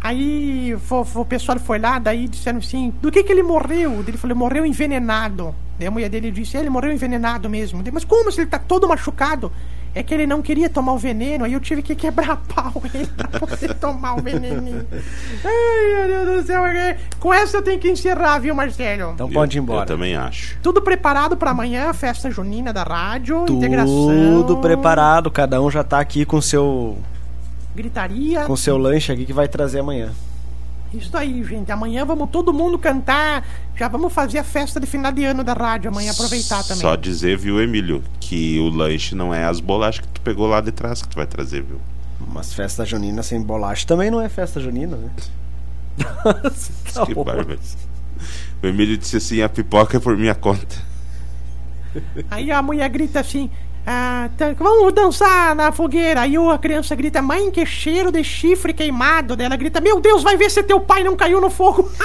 Aí 0.00 0.74
fo- 0.80 1.04
fo- 1.04 1.20
o 1.20 1.24
pessoal 1.26 1.58
foi 1.58 1.78
lá, 1.78 1.98
daí 1.98 2.26
disseram 2.26 2.58
assim, 2.58 2.92
do 3.02 3.10
que 3.12 3.22
que 3.22 3.30
ele 3.32 3.42
morreu? 3.42 4.02
Ele 4.06 4.16
falou, 4.16 4.36
morreu 4.36 4.64
envenenado. 4.64 5.54
Daí 5.78 5.88
a 5.88 5.90
mulher 5.90 6.08
dele 6.08 6.30
disse, 6.30 6.56
ele 6.56 6.70
morreu 6.70 6.92
envenenado 6.92 7.50
mesmo. 7.50 7.82
Daí, 7.82 7.92
Mas 7.92 8.04
como 8.04 8.30
se 8.32 8.40
ele 8.40 8.48
tá 8.50 8.58
todo 8.58 8.88
machucado? 8.88 9.52
É 9.92 10.04
que 10.04 10.14
ele 10.14 10.24
não 10.24 10.40
queria 10.40 10.70
tomar 10.70 10.92
o 10.92 10.98
veneno, 10.98 11.44
aí 11.44 11.52
eu 11.52 11.58
tive 11.60 11.82
que 11.82 11.96
quebrar 11.96 12.36
pau 12.54 12.80
ele 12.94 13.06
pra 13.08 13.40
poder 13.40 13.74
tomar 13.74 14.14
o 14.14 14.22
veneninho. 14.22 14.86
Ai, 15.44 16.06
meu 16.08 16.24
Deus 16.26 16.42
do 16.42 16.46
céu. 16.46 16.64
é- 16.64 16.96
Com 17.18 17.34
essa 17.34 17.56
eu 17.58 17.62
tenho 17.62 17.78
que 17.80 17.90
encerrar, 17.90 18.38
viu, 18.38 18.54
Marcelo? 18.54 19.12
Então 19.14 19.28
pode 19.28 19.58
ir 19.58 19.60
embora. 19.60 19.82
Eu 19.82 19.86
também 19.86 20.14
acho. 20.16 20.56
Tudo 20.62 20.80
preparado 20.80 21.36
pra 21.36 21.50
amanhã, 21.50 21.92
festa 21.92 22.30
junina 22.30 22.72
da 22.72 22.84
rádio, 22.84 23.40
Tudo 23.46 23.58
integração. 23.58 24.60
preparado, 24.62 25.30
cada 25.30 25.60
um 25.60 25.68
já 25.70 25.82
tá 25.82 25.98
aqui 25.98 26.24
com 26.24 26.40
seu 26.40 26.96
Gritaria. 27.74 28.44
com 28.44 28.56
seu 28.56 28.76
lanche 28.76 29.12
aqui 29.12 29.24
que 29.24 29.32
vai 29.32 29.48
trazer 29.48 29.80
amanhã. 29.80 30.12
Isso 30.92 31.16
aí, 31.16 31.42
gente. 31.44 31.70
Amanhã 31.70 32.04
vamos 32.04 32.30
todo 32.30 32.52
mundo 32.52 32.78
cantar. 32.78 33.46
Já 33.76 33.86
vamos 33.86 34.12
fazer 34.12 34.38
a 34.38 34.44
festa 34.44 34.80
de 34.80 34.86
final 34.86 35.12
de 35.12 35.24
ano 35.24 35.44
da 35.44 35.52
rádio 35.52 35.88
amanhã, 35.88 36.10
aproveitar 36.10 36.62
também. 36.64 36.80
Só 36.80 36.96
dizer, 36.96 37.38
viu, 37.38 37.62
Emílio, 37.62 38.02
que 38.18 38.58
o 38.58 38.68
lanche 38.68 39.14
não 39.14 39.32
é 39.32 39.44
as 39.44 39.60
bolachas 39.60 40.04
que 40.04 40.08
tu 40.08 40.20
pegou 40.20 40.48
lá 40.48 40.60
de 40.60 40.72
trás 40.72 41.00
que 41.00 41.08
tu 41.08 41.14
vai 41.14 41.26
trazer, 41.26 41.62
viu? 41.62 41.80
Mas 42.28 42.52
festa 42.52 42.84
junina 42.84 43.22
sem 43.22 43.40
bolacha 43.40 43.86
também 43.86 44.10
não 44.10 44.20
é 44.20 44.28
festa 44.28 44.60
junina, 44.60 44.96
né? 44.96 45.10
que 47.06 47.14
bárbaro. 47.14 47.58
O 48.62 48.66
Emílio 48.66 48.96
disse 48.98 49.16
assim: 49.16 49.42
a 49.42 49.48
pipoca 49.48 49.96
é 49.96 50.00
por 50.00 50.16
minha 50.16 50.34
conta. 50.34 50.76
Aí 52.30 52.50
a 52.50 52.60
mulher 52.60 52.88
grita 52.88 53.20
assim: 53.20 53.50
ah, 53.92 54.30
tá- 54.36 54.54
vamos 54.56 54.92
dançar 54.92 55.52
na 55.56 55.72
fogueira. 55.72 56.20
Aí 56.20 56.36
a 56.36 56.58
criança 56.58 56.94
grita: 56.94 57.20
mãe, 57.20 57.50
que 57.50 57.66
cheiro 57.66 58.12
de 58.12 58.22
chifre 58.22 58.72
queimado. 58.72 59.34
Daí 59.34 59.46
ela 59.46 59.56
grita: 59.56 59.80
meu 59.80 60.00
Deus, 60.00 60.22
vai 60.22 60.36
ver 60.36 60.48
se 60.48 60.62
teu 60.62 60.78
pai 60.80 61.02
não 61.02 61.16
caiu 61.16 61.40
no 61.40 61.50
fogo. 61.50 61.90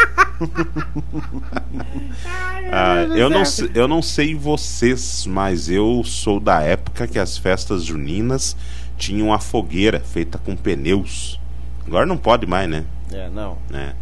Ai, 2.26 2.66
Ah, 2.72 2.96
eu, 3.16 3.30
não, 3.30 3.44
eu 3.76 3.88
não 3.88 4.02
sei 4.02 4.34
vocês, 4.34 5.26
mas 5.28 5.70
eu 5.70 6.02
sou 6.04 6.40
da 6.40 6.62
época 6.62 7.08
que 7.08 7.20
as 7.20 7.38
festas 7.38 7.84
juninas 7.84 8.58
tinha 8.98 9.24
uma 9.24 9.40
fogueira 9.40 10.00
feita 10.00 10.38
com 10.40 10.56
pneus. 10.56 11.40
Agora 11.86 12.06
não 12.06 12.18
pode 12.18 12.48
mais, 12.48 12.68
né? 12.68 12.84
É, 13.12 13.30
não. 13.30 13.58
né? 13.70 13.94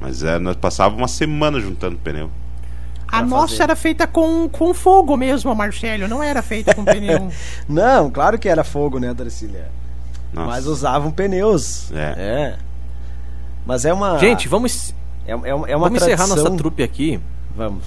Mas 0.00 0.24
é, 0.24 0.38
nós 0.38 0.56
passávamos 0.56 1.00
uma 1.00 1.08
semana 1.08 1.60
juntando 1.60 1.96
pneu. 1.98 2.30
A 3.10 3.22
nossa 3.22 3.48
fazer. 3.54 3.62
era 3.64 3.76
feita 3.76 4.06
com, 4.06 4.48
com 4.48 4.72
fogo 4.74 5.16
mesmo, 5.16 5.54
Marcelo. 5.54 6.06
Não 6.08 6.22
era 6.22 6.42
feita 6.42 6.74
com 6.74 6.84
pneu. 6.84 7.30
Não, 7.68 8.10
claro 8.10 8.38
que 8.38 8.48
era 8.48 8.62
fogo, 8.64 8.98
né, 8.98 9.12
Darcília? 9.14 9.70
Nossa. 10.32 10.46
Mas 10.48 10.66
usavam 10.66 11.10
pneus. 11.10 11.90
É. 11.92 12.56
Mas 13.66 13.84
é 13.84 13.92
uma. 13.92 14.18
Gente, 14.18 14.48
vamos, 14.48 14.94
é, 15.26 15.32
é, 15.32 15.34
uma- 15.34 15.68
é 15.68 15.76
uma 15.76 15.86
vamos 15.88 16.02
encerrar 16.02 16.24
tradição... 16.26 16.44
nossa 16.44 16.56
trupe 16.56 16.82
aqui, 16.82 17.20
Vamos. 17.54 17.84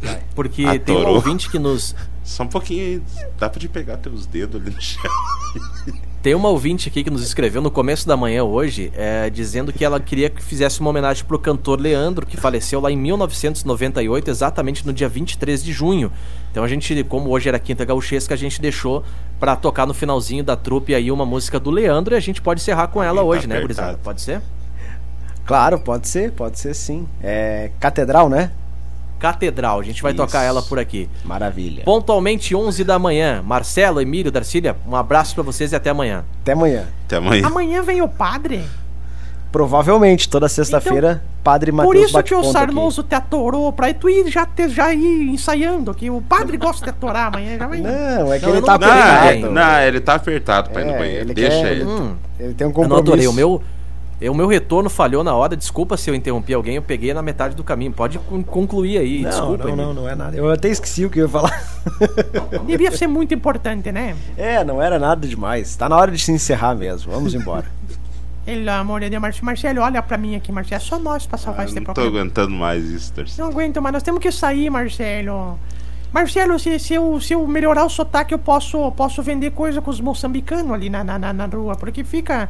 Vai. 0.00 0.20
porque 0.34 0.62
Adorou. 0.64 0.80
tem 0.84 0.96
um 0.96 1.08
ouvinte 1.14 1.50
que 1.50 1.58
nos. 1.58 1.94
Só 2.22 2.42
um 2.44 2.48
pouquinho 2.48 2.82
aí. 2.84 3.02
Dá 3.38 3.48
pra 3.48 3.58
te 3.60 3.68
pegar 3.68 3.96
teus 3.96 4.26
dedos 4.26 4.60
ali 4.60 4.70
no 4.74 4.80
chão. 4.80 5.02
Tem 6.20 6.34
uma 6.34 6.48
ouvinte 6.48 6.88
aqui 6.88 7.04
que 7.04 7.10
nos 7.10 7.22
escreveu 7.22 7.62
no 7.62 7.70
começo 7.70 8.06
da 8.06 8.16
manhã 8.16 8.42
hoje, 8.42 8.92
é, 8.96 9.30
dizendo 9.30 9.72
que 9.72 9.84
ela 9.84 10.00
queria 10.00 10.28
que 10.28 10.42
fizesse 10.42 10.80
uma 10.80 10.90
homenagem 10.90 11.24
pro 11.24 11.38
cantor 11.38 11.80
Leandro, 11.80 12.26
que 12.26 12.36
faleceu 12.36 12.80
lá 12.80 12.90
em 12.90 12.96
1998, 12.96 14.28
exatamente 14.28 14.84
no 14.84 14.92
dia 14.92 15.08
23 15.08 15.62
de 15.62 15.72
junho. 15.72 16.10
Então 16.50 16.64
a 16.64 16.68
gente, 16.68 17.04
como 17.04 17.30
hoje 17.30 17.48
era 17.48 17.58
quinta 17.60 17.84
gauchesca, 17.84 18.34
a 18.34 18.36
gente 18.36 18.60
deixou 18.60 19.04
pra 19.38 19.54
tocar 19.54 19.86
no 19.86 19.94
finalzinho 19.94 20.42
da 20.42 20.56
trupe 20.56 20.92
aí 20.92 21.12
uma 21.12 21.24
música 21.24 21.60
do 21.60 21.70
Leandro 21.70 22.14
e 22.14 22.16
a 22.16 22.20
gente 22.20 22.42
pode 22.42 22.60
encerrar 22.60 22.88
com 22.88 23.00
ela 23.00 23.20
Alguém 23.20 23.32
tá 23.32 23.38
hoje, 23.38 23.46
né, 23.46 23.54
apertado. 23.58 23.86
gurizada? 23.86 24.00
Pode 24.02 24.20
ser? 24.20 24.42
Claro, 25.46 25.78
pode 25.78 26.08
ser, 26.08 26.32
pode 26.32 26.58
ser 26.58 26.74
sim. 26.74 27.06
É 27.22 27.70
Catedral, 27.78 28.28
né? 28.28 28.50
Catedral, 29.18 29.80
a 29.80 29.82
gente 29.82 30.02
vai 30.02 30.12
Isso. 30.12 30.22
tocar 30.24 30.42
ela 30.42 30.62
por 30.62 30.78
aqui. 30.78 31.08
Maravilha. 31.24 31.82
Pontualmente 31.84 32.54
11 32.54 32.84
da 32.84 32.98
manhã. 32.98 33.42
Marcelo, 33.44 34.00
Emílio, 34.00 34.30
Darcília, 34.30 34.76
um 34.86 34.94
abraço 34.94 35.34
pra 35.34 35.42
vocês 35.42 35.72
e 35.72 35.76
até 35.76 35.90
amanhã. 35.90 36.24
Até 36.42 36.52
amanhã. 36.52 36.84
Até 37.06 37.16
amanhã. 37.16 37.46
Amanhã 37.46 37.82
vem 37.82 38.00
o 38.02 38.08
padre. 38.08 38.64
Provavelmente, 39.50 40.28
toda 40.28 40.46
sexta-feira, 40.46 41.22
Padre 41.42 41.72
Por 41.72 41.78
Matheus 41.86 42.04
isso 42.04 42.12
bate 42.12 42.28
que 42.28 42.34
o 42.34 42.44
Sarnoso 42.44 43.02
te 43.02 43.14
atorou, 43.14 43.72
pra 43.72 43.92
tu 43.94 44.06
ir 44.10 44.30
já, 44.30 44.44
ter, 44.44 44.68
já 44.68 44.92
ir 44.92 45.30
ensaiando, 45.30 45.94
que 45.94 46.10
o 46.10 46.20
padre 46.20 46.58
gosta 46.58 46.84
de 46.84 46.90
atorar 46.90 47.28
amanhã. 47.28 47.56
Já 47.56 47.66
vai. 47.66 47.78
aqui. 47.78 47.88
Não, 47.88 48.32
é 48.34 48.38
que 48.38 48.44
Não, 48.44 48.52
ele 48.52 48.58
eu 48.58 48.62
tá 48.62 48.78
não- 48.78 48.86
Não, 48.86 48.94
apertado. 48.94 49.28
é- 49.30 49.50
não, 49.50 49.80
ele 49.80 50.00
tá 50.00 50.14
apertado 50.16 50.68
pra 50.70 50.82
ir 50.82 50.84
no 50.84 50.92
É, 50.92 50.98
banheiro. 50.98 51.24
ele 51.24 51.34
Deixa 51.34 51.62
quer- 51.62 51.72
ele. 51.72 51.84
Hum, 51.84 52.14
Ele 52.38 52.52
tem 52.54 52.66
um 52.66 52.70
eu 52.70 52.74
compromisso. 52.74 52.88
não 52.90 52.98
adorei. 52.98 53.26
O 53.26 53.32
meu, 53.32 53.62
o 54.22 54.34
meu 54.34 54.48
retorno 54.48 54.88
falhou 54.90 55.22
na 55.22 55.34
hora. 55.34 55.56
Desculpa 55.56 55.96
se 55.96 56.10
eu 56.10 56.14
interrompi 56.14 56.52
alguém, 56.54 56.74
eu 56.76 56.82
peguei 56.82 57.14
na 57.14 57.22
metade 57.22 57.54
do 57.54 57.62
caminho. 57.62 57.92
Pode 57.92 58.18
con- 58.18 58.42
concluir 58.42 58.98
aí, 58.98 59.22
Não, 59.22 59.30
desculpa. 59.30 59.68
não, 59.68 59.76
não, 59.76 59.94
não 59.94 60.08
é 60.08 60.14
nada. 60.14 60.36
Eu 60.36 60.50
até 60.50 60.68
esqueci 60.68 61.04
o 61.04 61.10
que 61.10 61.20
eu 61.20 61.26
ia 61.26 61.28
falar. 61.28 61.62
Devia 62.66 62.90
ser 62.90 63.06
muito 63.06 63.32
importante, 63.34 63.92
né? 63.92 64.16
É, 64.36 64.64
não 64.64 64.82
era 64.82 64.98
nada 64.98 65.26
demais. 65.26 65.76
Tá 65.76 65.88
na 65.88 65.96
hora 65.96 66.10
de 66.10 66.18
se 66.18 66.32
encerrar 66.32 66.74
mesmo. 66.74 67.12
Vamos 67.12 67.34
embora. 67.34 67.66
Pelo 68.44 68.70
amor 68.70 69.00
de 69.00 69.10
Deus, 69.10 69.20
Marcelo, 69.20 69.44
Marcelo, 69.46 69.80
olha 69.82 70.02
pra 70.02 70.16
mim 70.16 70.34
aqui, 70.34 70.50
Marcelo. 70.50 70.80
É 70.80 70.84
só 70.84 70.98
nós 70.98 71.26
pra 71.26 71.36
salvar 71.36 71.66
Ah, 71.66 71.68
esse 71.68 71.78
não 71.78 71.92
tô 71.92 72.00
aguentando 72.00 72.50
mais 72.50 72.82
isso, 72.84 73.12
Darcy. 73.12 73.38
Não 73.38 73.48
aguento 73.48 73.82
mais, 73.82 73.92
nós 73.92 74.02
temos 74.02 74.20
que 74.22 74.32
sair, 74.32 74.70
Marcelo. 74.70 75.58
Marcelo, 76.10 76.58
se, 76.58 76.78
se, 76.78 76.94
eu, 76.94 77.20
se 77.20 77.34
eu 77.34 77.46
melhorar 77.46 77.84
o 77.84 77.90
sotaque, 77.90 78.32
eu 78.32 78.38
posso, 78.38 78.90
posso 78.92 79.22
vender 79.22 79.50
coisa 79.50 79.82
com 79.82 79.90
os 79.90 80.00
moçambicanos 80.00 80.72
ali 80.72 80.88
na, 80.88 81.04
na, 81.04 81.18
na, 81.18 81.32
na 81.34 81.44
rua, 81.46 81.76
porque 81.76 82.02
fica. 82.02 82.48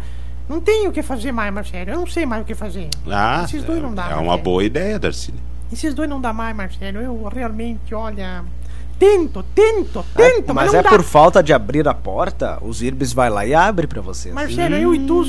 Não 0.48 0.61
tem 0.61 0.88
o 0.88 0.92
que 0.92 1.02
fazer 1.02 1.30
mais, 1.32 1.52
Marcelo. 1.52 1.90
Eu 1.90 1.96
não 1.98 2.06
sei 2.06 2.24
mais 2.24 2.42
o 2.42 2.44
que 2.44 2.54
fazer. 2.54 2.88
Ah, 3.11 3.42
Esses 3.44 3.62
dois 3.62 3.82
não 3.82 3.94
dá, 3.94 4.04
é 4.04 4.14
uma 4.14 4.22
Marcelo. 4.22 4.42
boa 4.42 4.64
ideia, 4.64 4.98
Darcy. 4.98 5.34
Esses 5.72 5.92
dois 5.92 6.08
não 6.08 6.20
dá 6.20 6.32
mais, 6.32 6.56
Marcelo. 6.56 6.98
Eu 6.98 7.22
realmente, 7.24 7.94
olha. 7.94 8.42
Tento, 8.98 9.44
tento, 9.54 10.04
tento, 10.16 10.52
mas, 10.52 10.64
Mas 10.64 10.72
não 10.72 10.80
é 10.80 10.82
dá. 10.82 10.88
por 10.88 11.04
falta 11.04 11.40
de 11.40 11.52
abrir 11.52 11.87
a 11.87 11.94
porta, 11.94 12.58
os 12.62 12.82
Irbes 12.82 13.12
vai 13.12 13.30
lá 13.30 13.46
e 13.46 13.54
abre 13.54 13.87
pra 13.87 14.00
vocês. 14.00 14.34
Marcelo, 14.34 14.74
eu 14.74 14.92
e 14.94 15.06
tu. 15.06 15.22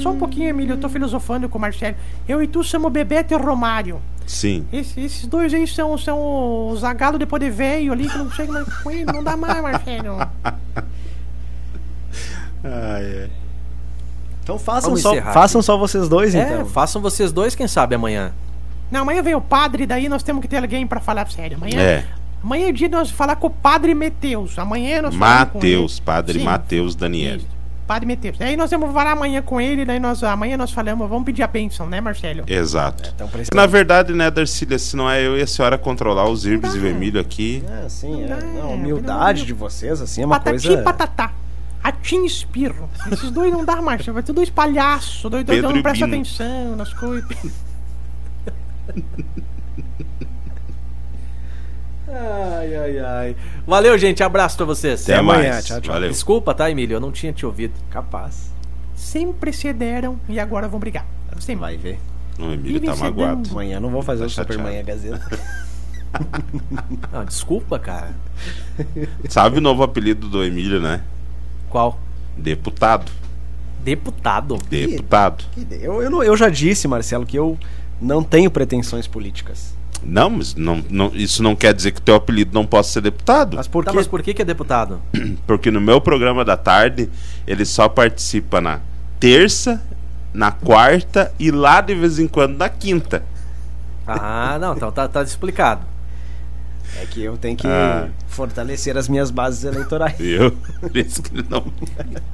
Só 0.00 0.10
um 0.10 0.18
pouquinho, 0.18 0.48
Emílio, 0.48 0.72
eu 0.72 0.78
tô 0.80 0.88
filosofando 0.88 1.48
com 1.48 1.56
o 1.56 1.60
Marcelo. 1.60 1.94
Eu 2.26 2.42
e 2.42 2.48
tu 2.48 2.64
somos 2.64 2.90
Bebeto 2.90 3.32
e 3.32 3.36
Romário. 3.36 4.00
Sim. 4.26 4.66
Esse- 4.72 5.00
esses 5.00 5.26
dois 5.26 5.52
aí 5.54 5.66
são, 5.68 5.96
são 5.98 6.68
os 6.70 6.80
zagalos 6.80 7.18
depois 7.20 7.40
de 7.42 7.50
velho 7.50 7.92
ali 7.92 8.08
que 8.08 8.18
não 8.18 8.28
chega 8.30 8.50
mais 8.52 8.66
com 8.82 8.90
ele. 8.90 9.04
Não 9.04 9.22
dá 9.22 9.36
mais, 9.36 9.62
Marcelo. 9.62 10.16
Ai, 12.64 13.22
ai. 13.22 13.30
Então 14.42 14.58
façam 14.58 14.90
Vamos 14.90 15.02
só, 15.02 15.14
façam 15.22 15.60
aqui. 15.60 15.66
só 15.66 15.76
vocês 15.78 16.08
dois, 16.08 16.34
É, 16.34 16.42
então. 16.54 16.66
façam 16.66 17.00
vocês 17.00 17.30
dois, 17.32 17.54
quem 17.54 17.68
sabe 17.68 17.94
amanhã. 17.94 18.32
Não, 18.90 19.02
amanhã 19.02 19.22
vem 19.22 19.34
o 19.34 19.40
padre, 19.40 19.86
daí 19.86 20.08
nós 20.08 20.22
temos 20.22 20.42
que 20.42 20.48
ter 20.48 20.58
alguém 20.58 20.86
pra 20.86 21.00
falar 21.00 21.30
sério. 21.30 21.56
Amanhã 21.56 21.80
É. 21.80 22.04
amanhã 22.42 22.68
é 22.68 22.72
dia 22.72 22.88
de 22.88 22.94
nós 22.94 23.10
falar 23.10 23.36
com 23.36 23.46
o 23.46 23.50
padre 23.50 23.94
Meteus. 23.94 24.58
Amanhã 24.58 25.00
nós 25.02 25.14
falamos 25.14 25.48
com 25.52 25.58
Mateus. 25.58 26.00
Padre 26.00 26.38
Sim, 26.40 26.44
Mateus 26.44 26.94
Daniel. 26.94 27.36
isso, 27.36 27.46
Padre 27.86 28.04
Meteus. 28.06 28.40
Aí 28.40 28.56
nós 28.56 28.70
vamos 28.70 28.92
falar 28.92 29.12
amanhã 29.12 29.40
com 29.42 29.60
ele, 29.60 29.84
daí 29.84 29.98
nós, 30.00 30.22
amanhã 30.24 30.56
nós 30.56 30.72
falamos, 30.72 31.08
vamos 31.08 31.24
pedir 31.24 31.42
a 31.42 31.46
bênção, 31.46 31.86
né, 31.86 32.00
Marcelo? 32.00 32.42
Exato. 32.46 33.12
Então, 33.14 33.28
precisamos- 33.28 33.54
Na 33.54 33.66
verdade, 33.66 34.12
né, 34.12 34.30
Darcília, 34.30 34.78
se 34.78 34.96
não 34.96 35.08
é 35.08 35.24
eu 35.24 35.38
e 35.38 35.42
a 35.42 35.46
senhora 35.46 35.78
controlar 35.78 36.28
os 36.28 36.44
Irbes 36.44 36.74
e 36.74 36.78
dá. 36.78 36.84
o 36.84 36.86
Emílio 36.88 37.20
aqui. 37.20 37.62
É, 37.84 37.88
sim, 37.88 38.24
é. 38.24 38.26
Não, 38.28 38.36
Não, 38.36 38.40
pelo 38.40 38.60
amor 38.62 38.74
humildade 38.74 39.40
de 39.42 39.46
de 39.46 39.52
vocês, 39.52 40.00
assim, 40.00 40.22
é 40.22 40.26
uma 40.26 40.36
Patati 40.38 40.66
coisa... 40.66 40.80
e 40.80 40.84
patatá. 40.84 41.30
Atim 41.82 42.24
espirro. 42.24 42.88
Esses 43.10 43.30
dois 43.30 43.50
não 43.52 43.64
dá 43.64 43.82
mais, 43.82 44.04
vai 44.06 44.22
ter 44.22 44.32
dois 44.32 44.48
palhaços, 44.50 45.22
dois, 45.22 45.44
dois 45.44 45.58
Pedro 45.58 45.74
não 45.74 45.82
presta 45.82 46.06
Bino. 46.06 46.18
atenção 46.22 46.76
nas 46.76 46.92
coisas. 46.94 47.52
Ai, 52.08 52.76
ai, 52.76 52.98
ai. 52.98 53.36
Valeu, 53.66 53.96
gente. 53.96 54.22
Abraço 54.22 54.56
pra 54.56 54.66
vocês. 54.66 55.02
Até, 55.02 55.16
amanhã. 55.16 55.50
mais. 55.52 55.64
Tchau, 55.64 55.80
tchau. 55.80 55.94
Valeu. 55.94 56.10
Desculpa, 56.10 56.54
tá, 56.54 56.70
Emílio? 56.70 56.96
Eu 56.96 57.00
não 57.00 57.10
tinha 57.12 57.32
te 57.32 57.46
ouvido. 57.46 57.74
Capaz. 57.90 58.52
Sempre 58.94 59.52
cederam 59.52 60.18
e 60.28 60.38
agora 60.38 60.68
vão 60.68 60.78
brigar. 60.78 61.06
Sempre. 61.38 61.60
Vai 61.60 61.76
ver. 61.76 61.98
O 62.38 62.52
Emílio 62.52 62.80
tá 62.80 62.96
magoado. 62.96 63.50
Amanhã 63.50 63.80
não 63.80 63.90
vou 63.90 64.02
fazer 64.02 64.20
Tá 64.20 64.26
o 64.26 64.30
chateado. 64.30 64.52
Supermanhã 64.52 64.84
Gazeta. 64.84 65.38
Ah, 67.10 67.24
desculpa, 67.24 67.78
cara. 67.78 68.10
Sabe 69.30 69.56
o 69.56 69.60
novo 69.62 69.82
apelido 69.82 70.28
do 70.28 70.44
Emílio, 70.44 70.78
né? 70.78 71.00
Qual? 71.72 71.98
Deputado. 72.36 73.10
Deputado. 73.82 74.58
Deputado. 74.68 75.44
Que 75.52 75.60
ideia. 75.62 75.80
Eu, 75.86 76.02
eu, 76.02 76.10
não- 76.10 76.22
eu 76.22 76.36
já 76.36 76.48
disse, 76.48 76.86
Marcelo, 76.86 77.24
que 77.26 77.36
eu 77.38 77.58
não 78.00 78.22
tenho 78.22 78.50
pretensões 78.50 79.06
políticas. 79.06 79.74
Não, 80.04 80.28
mas 80.30 80.54
não, 80.54 80.84
não- 80.90 81.10
isso 81.14 81.42
não 81.42 81.56
quer 81.56 81.72
dizer 81.72 81.92
que 81.92 82.02
teu 82.02 82.14
apelido 82.14 82.52
não 82.52 82.66
possa 82.66 82.92
ser 82.92 83.00
deputado. 83.00 83.56
Mas 83.56 83.66
por 83.66 83.84
Tá, 83.84 83.92
mas 83.92 84.06
por 84.06 84.22
que, 84.22 84.34
que 84.34 84.42
é 84.42 84.44
deputado? 84.44 85.00
Porque 85.46 85.70
no 85.70 85.80
meu 85.80 86.00
programa 86.00 86.44
da 86.44 86.56
tarde, 86.56 87.08
ele 87.46 87.64
só 87.64 87.88
participa 87.88 88.60
na 88.60 88.80
terça, 89.18 89.80
na 90.34 90.50
quarta 90.52 91.32
e 91.38 91.50
lá 91.50 91.80
de 91.80 91.94
vez 91.94 92.18
em 92.18 92.28
quando 92.28 92.56
na 92.56 92.68
quinta. 92.68 93.24
Ah, 94.06 94.58
não, 94.60 94.74
então 94.74 94.90
tá, 94.92 95.06
tá 95.08 95.22
explicado. 95.22 95.86
É 97.00 97.06
que 97.06 97.22
eu 97.22 97.36
tenho 97.36 97.56
que 97.56 97.66
Ah. 97.66 98.08
fortalecer 98.28 98.96
as 98.96 99.08
minhas 99.08 99.30
bases 99.30 99.64
eleitorais. 99.64 100.16
Viu? 100.18 100.50
Por 100.80 100.96
isso 100.96 101.22
que 101.22 101.34
ele 101.34 101.46
não. 101.48 101.64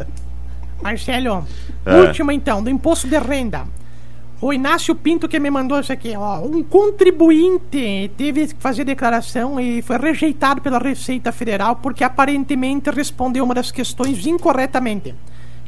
Marcelo, 0.82 1.44
É. 1.84 1.94
última 2.00 2.32
então, 2.32 2.62
do 2.62 2.70
imposto 2.70 3.08
de 3.08 3.18
renda. 3.18 3.66
O 4.40 4.52
Inácio 4.52 4.94
Pinto 4.94 5.28
que 5.28 5.40
me 5.40 5.50
mandou 5.50 5.80
isso 5.80 5.92
aqui, 5.92 6.14
ó. 6.16 6.38
Um 6.40 6.62
contribuinte 6.62 8.08
teve 8.16 8.46
que 8.46 8.54
fazer 8.60 8.84
declaração 8.84 9.58
e 9.58 9.82
foi 9.82 9.98
rejeitado 9.98 10.60
pela 10.60 10.78
Receita 10.78 11.32
Federal 11.32 11.74
porque 11.76 12.04
aparentemente 12.04 12.88
respondeu 12.90 13.42
uma 13.44 13.54
das 13.54 13.72
questões 13.72 14.24
incorretamente. 14.26 15.12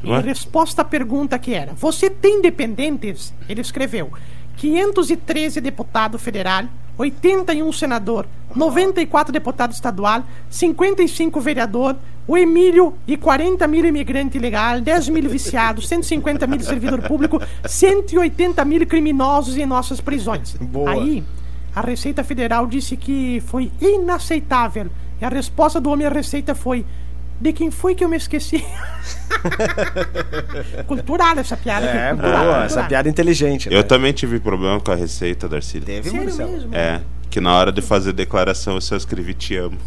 Em 0.01 0.21
resposta 0.21 0.81
à 0.81 0.85
pergunta 0.85 1.37
que 1.37 1.53
era: 1.53 1.73
Você 1.73 2.09
tem 2.09 2.41
dependentes? 2.41 3.33
Ele 3.49 3.59
escreveu: 3.59 4.09
513 4.55 5.59
deputado 5.59 6.17
federal, 6.17 6.63
81 6.97 7.71
senador, 7.71 8.27
94 8.55 9.31
deputado 9.31 9.71
estadual, 9.71 10.23
55 10.49 11.39
vereador, 11.39 11.95
o 12.27 12.37
Emílio 12.37 12.95
e 13.07 13.17
40 13.17 13.67
mil 13.67 13.85
imigrante 13.85 14.37
ilegal, 14.37 14.79
10 14.79 15.09
mil 15.09 15.29
viciados, 15.29 15.87
150 15.87 16.45
mil 16.47 16.59
servidor 16.59 17.01
público, 17.01 17.41
180 17.65 18.63
mil 18.65 18.85
criminosos 18.85 19.57
em 19.57 19.65
nossas 19.65 19.99
prisões. 19.99 20.55
Boa. 20.59 20.91
Aí, 20.91 21.23
a 21.75 21.81
Receita 21.81 22.23
Federal 22.23 22.67
disse 22.67 22.95
que 22.95 23.41
foi 23.47 23.71
inaceitável. 23.81 24.87
E 25.21 25.25
a 25.25 25.29
resposta 25.29 25.79
do 25.79 25.89
homem 25.89 26.05
à 26.05 26.09
Receita 26.09 26.53
foi: 26.53 26.85
De 27.41 27.51
quem 27.51 27.71
foi 27.71 27.95
que 27.95 28.03
eu 28.03 28.09
me 28.09 28.17
esqueci? 28.17 28.63
cultural 30.85 31.39
essa 31.39 31.57
piada. 31.57 31.87
É, 31.87 32.09
cultural, 32.09 32.31
boa. 32.31 32.43
cultural. 32.43 32.63
Essa 32.63 32.83
piada 32.83 33.09
é 33.09 33.11
inteligente. 33.11 33.67
Eu 33.67 33.77
né? 33.77 33.83
também 33.83 34.13
tive 34.13 34.39
problema 34.39 34.79
com 34.79 34.91
a 34.91 34.95
receita, 34.95 35.49
Darcy. 35.49 35.81
Teve, 35.81 36.11
Sério 36.11 36.25
Marcelo? 36.25 36.51
mesmo? 36.51 36.75
É, 36.75 37.01
que 37.31 37.41
na 37.41 37.55
hora 37.55 37.71
de 37.71 37.81
fazer 37.81 38.13
declaração 38.13 38.75
eu 38.75 38.81
só 38.81 38.95
escrevi 38.95 39.33
te 39.33 39.57
amo. 39.57 39.77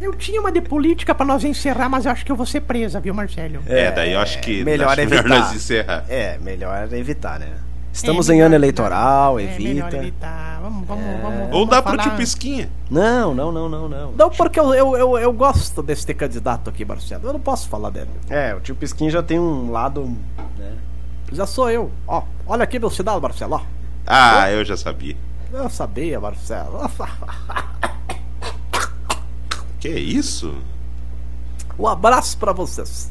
Eu 0.00 0.14
tinha 0.14 0.40
uma 0.40 0.52
de 0.52 0.60
política 0.60 1.12
pra 1.12 1.26
nós 1.26 1.42
encerrar, 1.42 1.88
mas 1.88 2.06
eu 2.06 2.12
acho 2.12 2.24
que 2.24 2.30
eu 2.30 2.36
vou 2.36 2.46
ser 2.46 2.60
presa, 2.60 3.00
viu, 3.00 3.12
Marcelo? 3.12 3.60
É, 3.66 3.90
daí 3.90 4.12
eu 4.12 4.20
acho 4.20 4.40
que 4.40 4.62
melhor 4.62 4.90
acho 4.90 5.00
evitar. 5.00 5.28
nós 5.28 5.52
encerrar. 5.52 6.04
É, 6.08 6.38
melhor 6.38 6.88
evitar, 6.92 7.40
né? 7.40 7.48
Estamos 7.92 8.28
É, 8.30 8.34
em 8.34 8.40
ano 8.42 8.54
eleitoral, 8.54 9.38
É 9.38 9.44
evita. 9.44 9.96
evitar. 9.96 10.60
Vamos, 10.62 10.86
vamos, 10.86 11.20
vamos. 11.22 11.48
Ou 11.54 11.66
dá 11.66 11.82
pro 11.82 11.92
falar- 11.92 12.02
tio 12.04 12.12
Pisquinha. 12.16 12.70
Não, 12.90 13.34
não, 13.34 13.50
não, 13.50 13.68
não, 13.68 13.88
não. 13.88 14.12
Não, 14.12 14.30
porque 14.30 14.60
eu, 14.60 14.72
eu, 14.74 14.96
eu, 14.96 15.18
eu 15.18 15.32
gosto 15.32 15.82
desse 15.82 16.12
candidato 16.14 16.68
aqui, 16.70 16.84
Marcelo. 16.84 17.26
Eu 17.28 17.32
não 17.32 17.40
posso 17.40 17.68
falar 17.68 17.90
dele. 17.90 18.10
É, 18.28 18.54
o 18.54 18.60
tio 18.60 18.74
Pisquinha 18.76 19.10
já 19.10 19.22
tem 19.22 19.38
um 19.38 19.70
lado. 19.70 20.04
Né? 20.58 20.74
Já 21.32 21.46
sou 21.46 21.70
eu. 21.70 21.90
Ó, 22.06 22.22
olha 22.46 22.64
aqui 22.64 22.78
meu 22.78 22.90
sinal, 22.90 23.20
Marcelo. 23.20 23.54
Ó. 23.56 23.60
Ah, 24.06 24.50
eu 24.50 24.64
já 24.64 24.76
sabia. 24.76 25.16
Eu 25.52 25.68
sabia, 25.70 26.20
Marcelo. 26.20 26.88
Que 29.80 29.88
isso? 29.90 30.54
Um 31.78 31.86
abraço 31.86 32.36
pra 32.38 32.52
vocês. 32.52 33.10